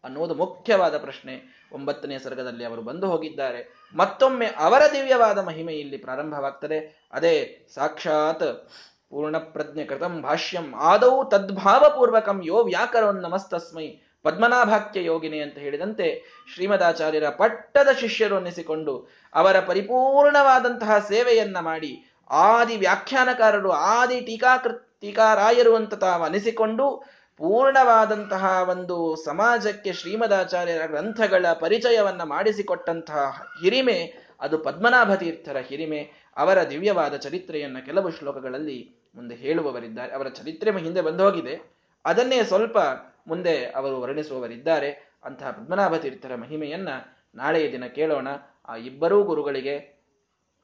ಅನ್ನುವುದು 0.05 0.35
ಮುಖ್ಯವಾದ 0.35 0.99
ಪ್ರಶ್ನೆ. 0.99 1.55
ಒಂಬತ್ತನೇ 1.73 2.19
ಸರ್ಗದಲ್ಲಿ 2.19 2.65
ಅವರು 2.65 2.83
ಬಂದು 2.83 3.07
ಹೋಗಿದ್ದಾರೆ. 3.07 3.89
ಮತ್ತೊಮ್ಮೆ 3.97 4.47
ಅವರ 4.47 4.83
ದಿವ್ಯವಾದ 4.93 5.39
ಮಹಿಮೆ 5.39 5.75
ಇಲ್ಲಿ 5.75 5.97
ಪ್ರಾರಂಭವಾಗ್ತದೆ. 5.97 7.09
ಅದೇ 7.13 7.67
ಸಾಕ್ಷಾತ್ 7.75 8.69
ಪೂರ್ಣ 9.11 9.39
ಪ್ರಜ್ಞೆ 9.39 9.85
ಕೃತಂ 9.85 10.23
ಭಾಷ್ಯಂ 10.23 10.75
ಆದೌ 10.75 11.25
ತದ್ಭಾವಪೂರ್ವಕಂ 11.25 12.43
ಯೋ 12.45 12.69
ನಮಸ್ತಸ್ಮೈ 13.13 13.87
ಪದ್ಮನಾಭಾಕ್ಯ 14.25 15.05
ಯೋಗಿನಿ 15.05 15.39
ಅಂತ 15.39 15.59
ಹೇಳಿದಂತೆ 15.59 16.23
ಶ್ರೀಮದಾಚಾರ್ಯರ 16.55 17.29
ಪಟ್ಟದ 17.29 17.89
ಶಿಷ್ಯರು 18.01 18.37
ಅನ್ನಿಸಿಕೊಂಡು 18.37 19.09
ಅವರ 19.35 19.61
ಪರಿಪೂರ್ಣವಾದಂತಹ 19.61 20.99
ಸೇವೆಯನ್ನ 20.99 21.59
ಮಾಡಿ 21.61 22.11
ಆದಿ 22.31 22.77
ವ್ಯಾಖ್ಯಾನಕಾರರು, 22.77 23.71
ಆದಿ 23.71 24.21
ಟೀಕಾಕೃ 24.21 24.73
ಟೀಕಾರಾಯರು 25.01 25.77
ಅಂತ 25.77 25.95
ತಾವು 25.95 26.23
ಅನಿಸಿಕೊಂಡು 26.23 27.05
ಪೂರ್ಣವಾದಂತಹ 27.37 28.67
ಒಂದು 28.69 29.17
ಸಮಾಜಕ್ಕೆ 29.25 29.93
ಶ್ರೀಮದಾಚಾರ್ಯರ 29.93 30.87
ಗ್ರಂಥಗಳ 30.87 31.47
ಪರಿಚಯವನ್ನ 31.61 32.23
ಮಾಡಿಸಿಕೊಟ್ಟಂತಹ 32.23 33.43
ಹಿರಿಮೆ 33.63 34.15
ಅದು 34.41 34.59
ಪದ್ಮನಾಭ 34.59 35.15
ತೀರ್ಥರ 35.15 35.57
ಹಿರಿಮೆ. 35.57 36.13
ಅವರ 36.37 36.63
ದಿವ್ಯವಾದ 36.63 37.17
ಚರಿತ್ರೆಯನ್ನು 37.17 37.87
ಕೆಲವು 37.87 38.11
ಶ್ಲೋಕಗಳಲ್ಲಿ 38.11 38.97
ಮುಂದೆ 39.15 39.35
ಹೇಳುವವರಿದ್ದಾರೆ. 39.35 40.13
ಅವರ 40.13 40.29
ಚರಿತ್ರೆ 40.29 40.71
ಹಿಂದೆ 40.71 41.01
ಬಂದು 41.01 41.25
ಹೋಗಿದೆ. 41.25 41.75
ಅದನ್ನೇ 42.05 42.45
ಸ್ವಲ್ಪ 42.45 42.79
ಮುಂದೆ 43.27 43.67
ಅವರು 43.67 44.01
ವರ್ಣಿಸುವವರಿದ್ದಾರೆ. 44.01 45.15
ಅಂತಹ 45.25 45.51
ಪದ್ಮನಾಭ 45.51 45.97
ತೀರ್ಥರ 45.97 46.35
ಮಹಿಮೆಯನ್ನ 46.35 46.89
ನಾಳೆಯ 47.35 47.73
ದಿನ 47.73 47.87
ಕೇಳೋಣ. 47.87 48.29
ಆ 48.69 48.77
ಇಬ್ಬರೂ 48.77 49.25
ಗುರುಗಳಿಗೆ 49.25 49.79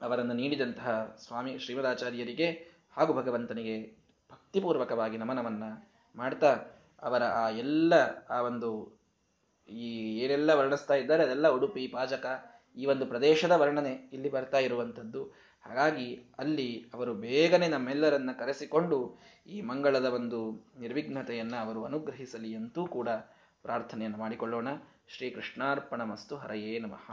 ಅವರನ್ನು 0.02 0.34
ನೀಡಿದಂತಹ 0.34 1.16
ಸ್ವಾಮಿ 1.18 1.58
ಶ್ರೀಮದಾಚಾರ್ಯರಿಗೆ 1.58 2.48
ಹಾಗೂ 2.96 3.12
ಭಗವಂತನಿಗೆ 3.14 3.96
ಭಕ್ತಿಪೂರ್ವಕವಾಗಿ 4.32 5.16
ನಮನವನ್ನ 5.16 5.64
ಮಾಡ್ತಾ 6.16 6.52
ಅವರ 7.02 7.22
ಆ 7.22 7.48
ಎಲ್ಲ 7.48 7.94
ಆ 8.30 8.40
ಒಂದು 8.40 9.00
ಈ 9.68 10.18
ಏನೆಲ್ಲ 10.18 10.50
ವರ್ಣಿಸ್ತಾ 10.54 10.94
ಇದ್ದಾರೆ 10.94 11.22
ಅದೆಲ್ಲ 11.22 11.48
ಉಡುಪಿ, 11.48 11.88
ಪಾಜಕ 11.88 12.26
ಈ 12.76 12.86
ಒಂದು 12.86 13.06
ಪ್ರದೇಶದ 13.06 13.50
ವರ್ಣನೆ 13.50 13.92
ಇಲ್ಲಿ 14.12 14.30
ಬರ್ತಾ 14.30 14.58
ಇರುವಂಥದ್ದು. 14.58 15.49
ಹಾಗಾಗಿ 15.60 16.24
ಅಲ್ಲಿ 16.38 16.90
ಅವರು 16.94 17.14
ಬೇಗನೆ 17.14 17.68
ನಮ್ಮೆಲ್ಲರನ್ನ 17.68 18.32
ಕರೆಸಿಕೊಂಡು 18.32 19.18
ಈ 19.46 19.60
ಮಂಗಳದ 19.60 20.04
ಒಂದು 20.04 20.38
ನಿರ್ವಿಘ್ನತೆಯನ್ನು 20.80 21.56
ಅವರು 21.66 21.84
ಅನುಗ್ರಹಿಸಲಿ 21.84 22.54
ಅಂತೂ 22.56 22.86
ಕೂಡ 22.86 23.08
ಪ್ರಾರ್ಥನೆಯನ್ನು 23.62 24.18
ಮಾಡಿಕೊಳ್ಳೋಣ. 24.18 24.68
ಶ್ರೀಕೃಷ್ಣಾರ್ಪಣ 25.08 26.02
ಮಸ್ತು 26.02 26.36
ಹರಯೇ 26.36 26.78
ನಮಃ. 26.78 27.06